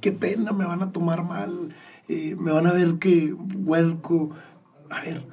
qué 0.00 0.12
pena, 0.12 0.52
me 0.52 0.64
van 0.64 0.82
a 0.82 0.92
tomar 0.92 1.24
mal, 1.24 1.74
eh, 2.08 2.36
me 2.38 2.52
van 2.52 2.66
a 2.66 2.72
ver 2.72 2.98
que 2.98 3.32
huerco. 3.32 4.30
A 4.90 5.00
ver, 5.00 5.26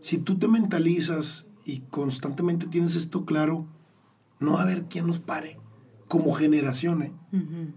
si 0.00 0.18
tú 0.18 0.38
te 0.38 0.48
mentalizas 0.48 1.46
y 1.64 1.80
constantemente 1.90 2.66
tienes 2.66 2.94
esto 2.94 3.24
claro, 3.24 3.66
no 4.38 4.52
va 4.54 4.60
a 4.60 4.62
haber 4.62 4.84
quien 4.84 5.06
nos 5.06 5.18
pare, 5.18 5.58
como 6.08 6.32
generación, 6.32 7.02
¿eh? 7.02 7.12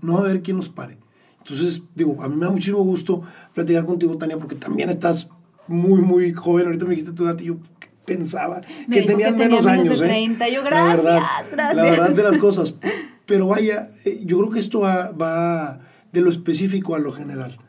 No 0.02 0.14
va 0.14 0.20
a 0.20 0.24
haber 0.24 0.42
quien 0.42 0.58
nos 0.58 0.70
pare. 0.70 0.98
Entonces, 1.40 1.84
digo, 1.96 2.22
a 2.22 2.30
mí 2.30 2.36
me 2.36 2.46
da 2.46 2.52
muchísimo 2.52 2.84
gusto 2.84 3.24
platicar 3.54 3.86
contigo, 3.86 4.18
Tania, 4.18 4.38
porque 4.38 4.56
también 4.56 4.90
estás 4.90 5.30
muy, 5.68 6.02
muy 6.02 6.34
joven. 6.34 6.68
Ahorita 6.68 6.86
me 6.86 6.92
dijiste 6.92 7.12
tu 7.12 7.26
edad 7.26 7.40
y 7.40 7.46
yo 7.46 7.58
pensaba 8.06 8.62
que 8.62 9.02
tenías 9.04 9.36
menos, 9.36 9.66
años. 9.66 10.02
¿eh? 10.02 10.38
Yo, 10.54 10.64
gracias, 10.64 11.52
gracias. 11.52 11.76
La 11.76 11.84
verdad 11.84 12.16
de 12.16 12.24
las 12.24 12.38
cosas. 12.40 12.76
Pero 13.26 13.48
vaya, 13.48 13.90
eh, 14.06 14.22
yo 14.26 14.38
creo 14.40 14.50
que 14.50 14.60
esto 14.60 14.82
va, 14.82 15.12
va 15.12 15.82
de 16.12 16.22
lo 16.22 16.30
específico 16.30 16.96
a 16.96 17.00
lo 17.00 17.12
general. 17.12 17.60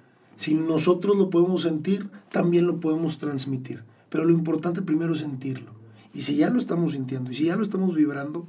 Si 0.40 0.55
nosotros 0.55 1.18
lo 1.18 1.29
podemos 1.29 1.61
sentir, 1.61 2.09
también 2.33 2.66
lo 2.66 2.81
podemos 2.81 3.18
transmitir. 3.18 3.85
Pero 4.09 4.24
lo 4.24 4.33
importante 4.33 4.81
primero 4.81 5.12
es 5.12 5.18
sentirlo. 5.18 5.72
Y 6.14 6.22
si 6.22 6.35
ya 6.37 6.48
lo 6.48 6.59
estamos 6.59 6.92
sintiendo 6.92 7.31
y 7.31 7.35
si 7.35 7.44
ya 7.44 7.57
lo 7.57 7.62
estamos 7.62 7.94
vibrando, 7.94 8.46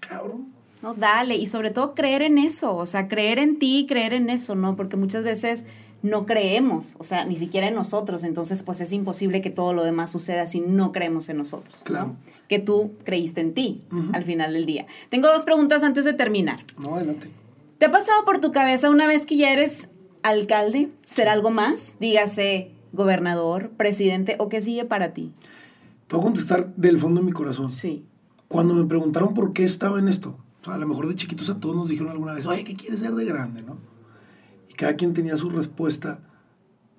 cabrón. 0.00 0.48
No, 0.82 0.94
dale. 0.94 1.36
Y 1.36 1.46
sobre 1.46 1.70
todo 1.70 1.94
creer 1.94 2.22
en 2.22 2.38
eso. 2.38 2.74
O 2.74 2.86
sea, 2.86 3.06
creer 3.06 3.38
en 3.38 3.60
ti, 3.60 3.86
creer 3.88 4.14
en 4.14 4.30
eso, 4.30 4.56
¿no? 4.56 4.74
Porque 4.74 4.96
muchas 4.96 5.22
veces 5.22 5.64
no 6.02 6.26
creemos, 6.26 6.96
o 6.98 7.04
sea, 7.04 7.24
ni 7.24 7.36
siquiera 7.36 7.68
en 7.68 7.74
nosotros, 7.74 8.22
entonces 8.22 8.62
pues 8.62 8.80
es 8.80 8.92
imposible 8.92 9.40
que 9.40 9.50
todo 9.50 9.72
lo 9.72 9.82
demás 9.82 10.10
suceda 10.10 10.46
si 10.46 10.60
no 10.60 10.92
creemos 10.92 11.28
en 11.28 11.38
nosotros. 11.38 11.82
Claro. 11.84 12.16
Que 12.48 12.58
tú 12.58 12.92
creíste 13.04 13.40
en 13.40 13.54
ti 13.54 13.82
al 14.12 14.24
final 14.24 14.54
del 14.54 14.66
día. 14.66 14.86
Tengo 15.08 15.28
dos 15.28 15.44
preguntas 15.44 15.84
antes 15.84 16.04
de 16.04 16.14
terminar. 16.14 16.64
No, 16.80 16.96
adelante. 16.96 17.30
¿Te 17.78 17.86
ha 17.86 17.90
pasado 17.90 18.24
por 18.24 18.40
tu 18.40 18.50
cabeza 18.50 18.90
una 18.90 19.06
vez 19.06 19.24
que 19.26 19.36
ya 19.36 19.52
eres 19.52 19.90
alcalde 20.22 20.90
ser 21.02 21.28
algo 21.28 21.50
más? 21.50 21.96
Dígase 22.00 22.72
gobernador, 22.92 23.70
presidente 23.70 24.36
o 24.38 24.48
qué 24.48 24.60
sigue 24.60 24.84
para 24.84 25.12
ti. 25.12 25.32
Te 26.06 26.16
voy 26.16 26.22
a 26.22 26.24
contestar 26.24 26.74
del 26.74 26.98
fondo 26.98 27.20
de 27.20 27.26
mi 27.26 27.32
corazón. 27.32 27.70
Sí. 27.70 28.04
Cuando 28.48 28.74
me 28.74 28.86
preguntaron 28.86 29.34
por 29.34 29.52
qué 29.52 29.64
estaba 29.64 29.98
en 29.98 30.08
esto, 30.08 30.38
a 30.64 30.78
lo 30.78 30.86
mejor 30.86 31.06
de 31.08 31.14
chiquitos 31.14 31.50
a 31.50 31.58
todos 31.58 31.76
nos 31.76 31.88
dijeron 31.88 32.12
alguna 32.12 32.34
vez, 32.34 32.46
oye, 32.46 32.64
¿qué 32.64 32.74
quieres 32.74 33.00
ser 33.00 33.14
de 33.14 33.24
grande? 33.24 33.62
¿no? 33.62 33.78
Y 34.68 34.72
cada 34.74 34.94
quien 34.94 35.12
tenía 35.12 35.36
su 35.36 35.50
respuesta. 35.50 36.20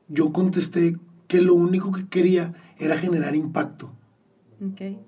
Yo 0.08 0.32
contesté 0.32 0.93
que 1.27 1.41
lo 1.41 1.53
único 1.53 1.91
que 1.91 2.08
quería 2.08 2.53
era 2.77 2.97
generar 2.97 3.36
impacto. 3.36 3.91
Okay. 4.73 4.99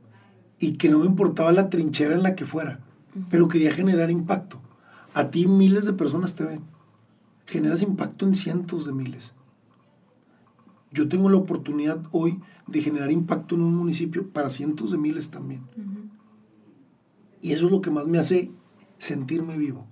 Y 0.60 0.74
que 0.74 0.90
no 0.90 1.00
me 1.00 1.06
importaba 1.06 1.52
la 1.52 1.70
trinchera 1.70 2.16
en 2.16 2.24
la 2.24 2.36
que 2.36 2.46
fuera, 2.46 2.80
pero 3.30 3.48
quería 3.48 3.72
generar 3.72 4.12
impacto. 4.12 4.62
A 5.14 5.30
ti 5.30 5.48
miles 5.48 5.86
de 5.86 5.94
personas 5.94 6.36
te 6.36 6.44
ven. 6.46 6.62
Generas 7.52 7.82
impacto 7.82 8.26
en 8.26 8.34
cientos 8.34 8.86
de 8.86 8.94
miles. 8.94 9.34
Yo 10.94 11.10
tengo 11.10 11.30
la 11.30 11.36
oportunidad 11.36 12.02
hoy 12.12 12.40
de 12.66 12.82
generar 12.82 13.12
impacto 13.12 13.56
en 13.56 13.62
un 13.62 13.76
municipio 13.76 14.30
para 14.30 14.50
cientos 14.50 14.90
de 14.90 14.98
miles 14.98 15.32
también. 15.32 15.62
Y 17.42 17.52
eso 17.52 17.66
es 17.66 17.72
lo 17.74 17.82
que 17.82 17.92
más 17.92 18.08
me 18.08 18.20
hace 18.20 18.52
sentirme 19.00 19.58
vivo. 19.58 19.86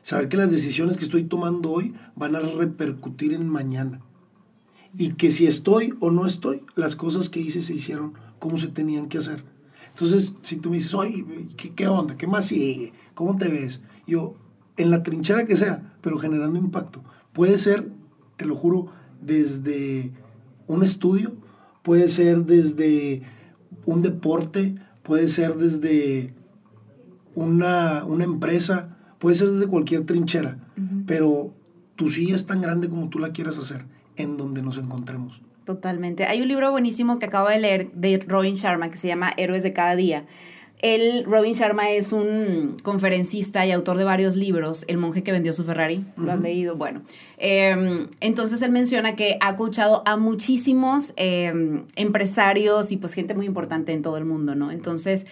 Saber 0.00 0.30
que 0.30 0.38
las 0.38 0.50
decisiones 0.50 0.96
que 0.96 1.04
estoy 1.04 1.24
tomando 1.24 1.70
hoy 1.70 1.92
van 2.14 2.34
a 2.34 2.40
repercutir 2.40 3.34
en 3.34 3.46
mañana. 3.46 4.00
Y 4.96 5.10
que 5.16 5.30
si 5.30 5.46
estoy 5.46 5.92
o 6.00 6.10
no 6.10 6.24
estoy, 6.24 6.62
las 6.76 6.96
cosas 6.96 7.28
que 7.28 7.40
hice 7.40 7.60
se 7.60 7.74
hicieron 7.74 8.14
como 8.38 8.56
se 8.56 8.68
tenían 8.68 9.10
que 9.10 9.18
hacer. 9.18 9.44
Entonces, 9.90 10.34
si 10.40 10.56
tú 10.56 10.70
me 10.70 10.76
dices, 10.76 10.94
oye, 10.94 11.26
¿qué, 11.58 11.74
qué 11.74 11.88
onda? 11.88 12.16
¿Qué 12.16 12.26
más 12.26 12.46
sigue? 12.46 12.94
¿Cómo 13.14 13.36
te 13.36 13.48
ves? 13.48 13.82
Yo, 14.06 14.36
en 14.76 14.90
la 14.90 15.02
trinchera 15.02 15.46
que 15.46 15.56
sea, 15.56 15.94
pero 16.00 16.18
generando 16.18 16.58
impacto. 16.58 17.02
Puede 17.32 17.58
ser, 17.58 17.90
te 18.36 18.44
lo 18.44 18.54
juro, 18.56 18.88
desde 19.20 20.12
un 20.66 20.82
estudio, 20.82 21.32
puede 21.82 22.10
ser 22.10 22.44
desde 22.44 23.22
un 23.84 24.02
deporte, 24.02 24.74
puede 25.02 25.28
ser 25.28 25.54
desde 25.56 26.34
una, 27.34 28.04
una 28.04 28.24
empresa, 28.24 28.96
puede 29.18 29.36
ser 29.36 29.50
desde 29.50 29.66
cualquier 29.66 30.04
trinchera, 30.04 30.58
pero 31.06 31.54
tu 31.94 32.08
silla 32.08 32.34
es 32.34 32.46
tan 32.46 32.60
grande 32.60 32.88
como 32.88 33.08
tú 33.08 33.18
la 33.18 33.32
quieras 33.32 33.58
hacer, 33.58 33.86
en 34.16 34.36
donde 34.36 34.62
nos 34.62 34.78
encontremos. 34.78 35.42
Totalmente. 35.64 36.26
Hay 36.26 36.42
un 36.42 36.48
libro 36.48 36.70
buenísimo 36.70 37.18
que 37.18 37.26
acabo 37.26 37.48
de 37.48 37.58
leer 37.58 37.90
de 37.92 38.24
Robin 38.26 38.54
Sharma 38.54 38.90
que 38.90 38.98
se 38.98 39.08
llama 39.08 39.32
Héroes 39.36 39.64
de 39.64 39.72
cada 39.72 39.96
día. 39.96 40.26
Él, 40.82 41.24
Robin 41.26 41.54
Sharma, 41.54 41.90
es 41.90 42.12
un 42.12 42.76
conferencista 42.82 43.64
y 43.64 43.72
autor 43.72 43.96
de 43.96 44.04
varios 44.04 44.36
libros, 44.36 44.84
El 44.88 44.98
monje 44.98 45.22
que 45.22 45.32
vendió 45.32 45.52
su 45.52 45.64
Ferrari, 45.64 46.04
¿lo 46.16 46.32
has 46.32 46.40
leído? 46.40 46.76
Bueno, 46.76 47.02
em, 47.38 48.08
entonces 48.20 48.60
él 48.60 48.72
menciona 48.72 49.16
que 49.16 49.38
ha 49.40 49.50
escuchado 49.50 50.02
a 50.04 50.16
muchísimos 50.16 51.14
em, 51.16 51.86
empresarios 51.96 52.92
y 52.92 52.98
pues 52.98 53.14
gente 53.14 53.34
muy 53.34 53.46
importante 53.46 53.92
en 53.92 54.02
todo 54.02 54.18
el 54.18 54.26
mundo, 54.26 54.54
¿no? 54.54 54.70
Entonces, 54.70 55.26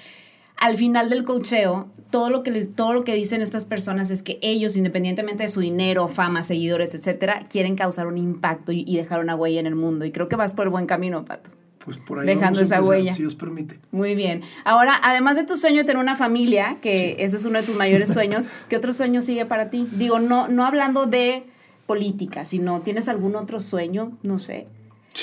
al 0.56 0.76
final 0.76 1.10
del 1.10 1.24
cocheo, 1.24 1.88
todo 2.10 2.30
lo 2.30 2.42
que 2.42 2.50
les, 2.50 2.74
todo 2.74 2.94
lo 2.94 3.04
que 3.04 3.14
dicen 3.14 3.42
estas 3.42 3.66
personas 3.66 4.10
es 4.10 4.22
que 4.22 4.38
ellos, 4.40 4.76
independientemente 4.76 5.42
de 5.42 5.48
su 5.50 5.60
dinero, 5.60 6.08
fama, 6.08 6.42
seguidores, 6.42 6.94
etcétera, 6.94 7.46
quieren 7.50 7.76
causar 7.76 8.06
un 8.06 8.16
impacto 8.16 8.72
y, 8.72 8.84
y 8.86 8.96
dejar 8.96 9.20
una 9.20 9.34
huella 9.34 9.60
en 9.60 9.66
el 9.66 9.74
mundo. 9.74 10.06
Y 10.06 10.12
creo 10.12 10.28
que 10.28 10.36
vas 10.36 10.54
por 10.54 10.64
el 10.64 10.70
buen 10.70 10.86
camino, 10.86 11.24
Pato 11.24 11.50
pues 11.84 11.98
por 11.98 12.18
ahí 12.18 12.26
dejando 12.26 12.60
esa 12.60 12.82
huella. 12.82 13.12
Si 13.12 13.22
Dios 13.22 13.34
permite. 13.34 13.78
Muy 13.90 14.14
bien. 14.14 14.42
Ahora, 14.64 14.98
además 15.02 15.36
de 15.36 15.44
tu 15.44 15.56
sueño 15.56 15.78
de 15.78 15.84
tener 15.84 16.02
una 16.02 16.16
familia, 16.16 16.78
que 16.80 17.16
ese 17.18 17.36
es 17.36 17.44
uno 17.44 17.60
de 17.60 17.66
tus 17.66 17.76
mayores 17.76 18.12
sueños, 18.12 18.48
¿qué 18.68 18.76
otro 18.76 18.92
sueño 18.92 19.20
sigue 19.20 19.44
para 19.44 19.68
ti? 19.68 19.86
Digo, 19.92 20.18
no, 20.18 20.48
no 20.48 20.64
hablando 20.64 21.06
de 21.06 21.44
política, 21.86 22.44
sino 22.44 22.80
¿tienes 22.80 23.08
algún 23.08 23.36
otro 23.36 23.60
sueño? 23.60 24.16
No 24.22 24.38
sé. 24.38 24.66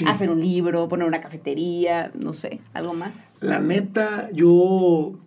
Hacer 0.07 0.29
un 0.29 0.39
libro, 0.39 0.87
poner 0.87 1.05
una 1.05 1.19
cafetería, 1.19 2.11
no 2.13 2.31
sé, 2.31 2.61
algo 2.73 2.93
más. 2.93 3.25
La 3.41 3.59
neta, 3.59 4.29
yo 4.31 5.19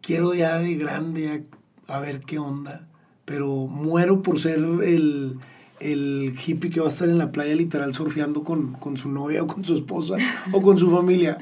quiero 0.00 0.32
ya 0.32 0.58
de 0.58 0.74
grande 0.76 1.44
a 1.86 2.00
ver 2.00 2.20
qué 2.20 2.38
onda, 2.38 2.88
pero 3.26 3.66
muero 3.66 4.22
por 4.22 4.40
ser 4.40 4.58
el 4.58 5.38
el 5.82 6.34
hippie 6.34 6.70
que 6.70 6.80
va 6.80 6.86
a 6.86 6.90
estar 6.90 7.08
en 7.08 7.18
la 7.18 7.32
playa 7.32 7.54
literal 7.54 7.94
surfeando 7.94 8.44
con, 8.44 8.96
su 8.96 9.08
novia 9.08 9.42
o 9.42 9.46
con 9.46 9.64
su 9.64 9.74
esposa 9.74 10.16
o 10.52 10.62
con 10.62 10.78
su 10.78 10.90
familia. 10.90 11.38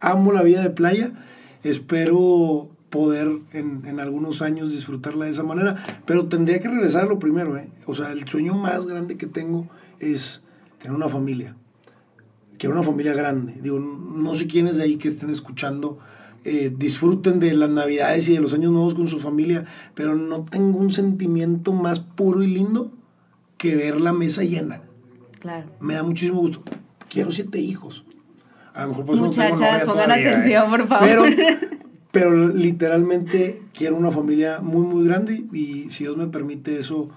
Amo 0.00 0.32
la 0.32 0.42
vida 0.42 0.62
de 0.62 0.70
playa, 0.70 1.12
espero 1.62 2.68
poder 2.90 3.40
en, 3.52 3.98
algunos 3.98 4.42
años 4.42 4.70
disfrutarla 4.70 5.24
de 5.24 5.32
esa 5.32 5.42
manera, 5.42 5.76
pero 6.06 6.28
tendría 6.28 6.60
que 6.60 6.68
regresar 6.68 7.04
a 7.04 7.08
lo 7.08 7.18
primero, 7.18 7.56
¿eh? 7.56 7.68
O 7.86 7.94
sea, 7.94 8.12
el 8.12 8.26
sueño 8.28 8.54
más 8.54 8.86
grande 8.86 9.16
que 9.16 9.26
tengo 9.26 9.68
es 9.98 10.42
tener 10.78 10.96
una 10.96 11.08
familia. 11.08 11.56
Quiero 12.58 12.74
una 12.74 12.84
familia 12.84 13.14
grande. 13.14 13.54
Digo, 13.60 13.80
no 13.80 14.36
sé 14.36 14.46
quiénes 14.46 14.76
de 14.76 14.84
ahí 14.84 14.96
que 14.96 15.08
estén 15.08 15.30
escuchando 15.30 15.98
eh, 16.44 16.72
disfruten 16.76 17.40
de 17.40 17.54
las 17.54 17.70
navidades 17.70 18.28
y 18.28 18.34
de 18.34 18.40
los 18.40 18.52
años 18.52 18.70
nuevos 18.70 18.94
con 18.94 19.08
su 19.08 19.18
familia, 19.18 19.64
pero 19.94 20.14
no 20.14 20.44
tengo 20.44 20.78
un 20.78 20.92
sentimiento 20.92 21.72
más 21.72 22.00
puro 22.00 22.42
y 22.42 22.46
lindo 22.46 22.92
que 23.64 23.76
ver 23.76 23.98
la 23.98 24.12
mesa 24.12 24.42
llena. 24.42 24.82
Claro. 25.40 25.70
Me 25.80 25.94
da 25.94 26.02
muchísimo 26.02 26.40
gusto. 26.40 26.62
Quiero 27.08 27.32
siete 27.32 27.58
hijos. 27.58 28.04
A 28.74 28.82
lo 28.82 28.88
mejor 28.88 29.16
Muchachas, 29.16 29.84
pongan 29.84 30.10
atención, 30.10 30.68
por 30.68 30.86
favor. 30.86 31.06
Pero, 31.08 31.24
pero 32.12 32.48
literalmente 32.48 33.62
quiero 33.72 33.96
una 33.96 34.10
familia 34.10 34.58
muy, 34.60 34.86
muy 34.86 35.06
grande 35.06 35.46
y 35.52 35.90
si 35.90 36.04
Dios 36.04 36.16
me 36.18 36.26
permite 36.26 36.78
eso, 36.78 37.08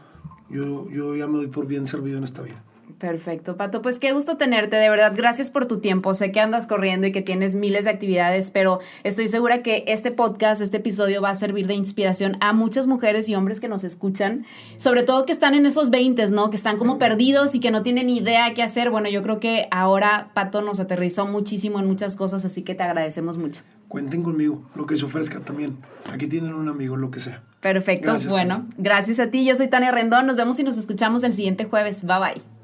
yo, 0.50 0.90
yo 0.90 1.18
ya 1.18 1.28
me 1.28 1.38
doy 1.40 1.48
por 1.48 1.68
bien 1.68 1.86
servido 1.86 2.18
en 2.18 2.24
esta 2.24 2.44
vida. 2.44 2.64
Perfecto, 2.98 3.58
Pato. 3.58 3.84
Pues 3.84 4.00
qué 4.00 4.12
gusto 4.12 4.38
tenerte, 4.38 4.76
de 4.76 4.90
verdad. 4.90 5.14
Gracias 5.16 5.52
por 5.52 5.68
tu 5.68 5.80
tiempo. 5.80 6.16
Sé 6.16 6.32
que 6.32 6.40
andas 6.40 6.66
corriendo 6.66 7.06
y 7.06 7.12
que 7.12 7.22
tienes 7.22 7.54
miles 7.54 7.86
de 7.86 7.92
actividades, 7.92 8.50
pero 8.50 8.80
estoy 9.04 9.28
segura 9.28 9.62
que 9.62 9.84
este 9.86 10.12
podcast, 10.12 10.62
este 10.62 10.78
episodio 10.78 11.22
va 11.22 11.30
a 11.30 11.36
servir 11.36 11.68
de 11.68 11.76
inspiración 11.76 12.38
a 12.40 12.54
muchas 12.54 12.88
mujeres 12.88 13.30
y 13.30 13.36
hombres 13.36 13.60
que 13.60 13.68
nos 13.68 13.84
escuchan, 13.84 14.46
sobre 14.78 15.04
todo 15.04 15.28
que 15.28 15.32
están 15.32 15.54
en 15.54 15.68
esos 15.68 15.92
20, 15.92 16.32
¿no? 16.32 16.50
Que 16.50 16.58
están 16.58 16.78
como 16.78 16.98
perdidos 16.98 17.54
y 17.54 17.60
que 17.60 17.70
no 17.70 17.84
tienen 17.84 18.10
idea 18.10 18.54
qué 18.56 18.64
hacer. 18.64 18.90
Bueno, 18.90 19.10
yo 19.10 19.22
creo 19.22 19.40
que 19.40 19.68
ahora 19.70 20.32
Pato 20.34 20.64
nos 20.64 20.80
aterrizó 20.80 21.28
muchísimo 21.28 21.80
en 21.80 21.86
muchas 21.86 22.16
cosas, 22.16 22.46
así 22.46 22.64
que 22.64 22.74
te 22.74 22.82
agradecemos 22.82 23.38
mucho. 23.38 23.62
Cuenten 23.88 24.24
conmigo, 24.24 24.64
lo 24.74 24.88
que 24.88 24.98
se 24.98 25.06
ofrezca 25.06 25.40
también. 25.42 25.78
Aquí 26.12 26.26
tienen 26.26 26.54
un 26.56 26.68
amigo, 26.68 26.98
lo 26.98 27.12
que 27.12 27.20
sea. 27.20 27.44
Perfecto. 27.62 28.16
bueno, 28.30 28.68
gracias 28.78 29.20
a 29.20 29.30
ti. 29.30 29.46
Yo 29.46 29.56
soy 29.56 29.68
Tania 29.68 29.92
Rendón. 29.92 30.26
Nos 30.26 30.36
vemos 30.36 30.60
y 30.60 30.64
nos 30.64 30.78
escuchamos 30.80 31.24
el 31.24 31.34
siguiente 31.34 31.66
jueves. 31.66 32.04
Bye 32.04 32.20
bye. 32.20 32.57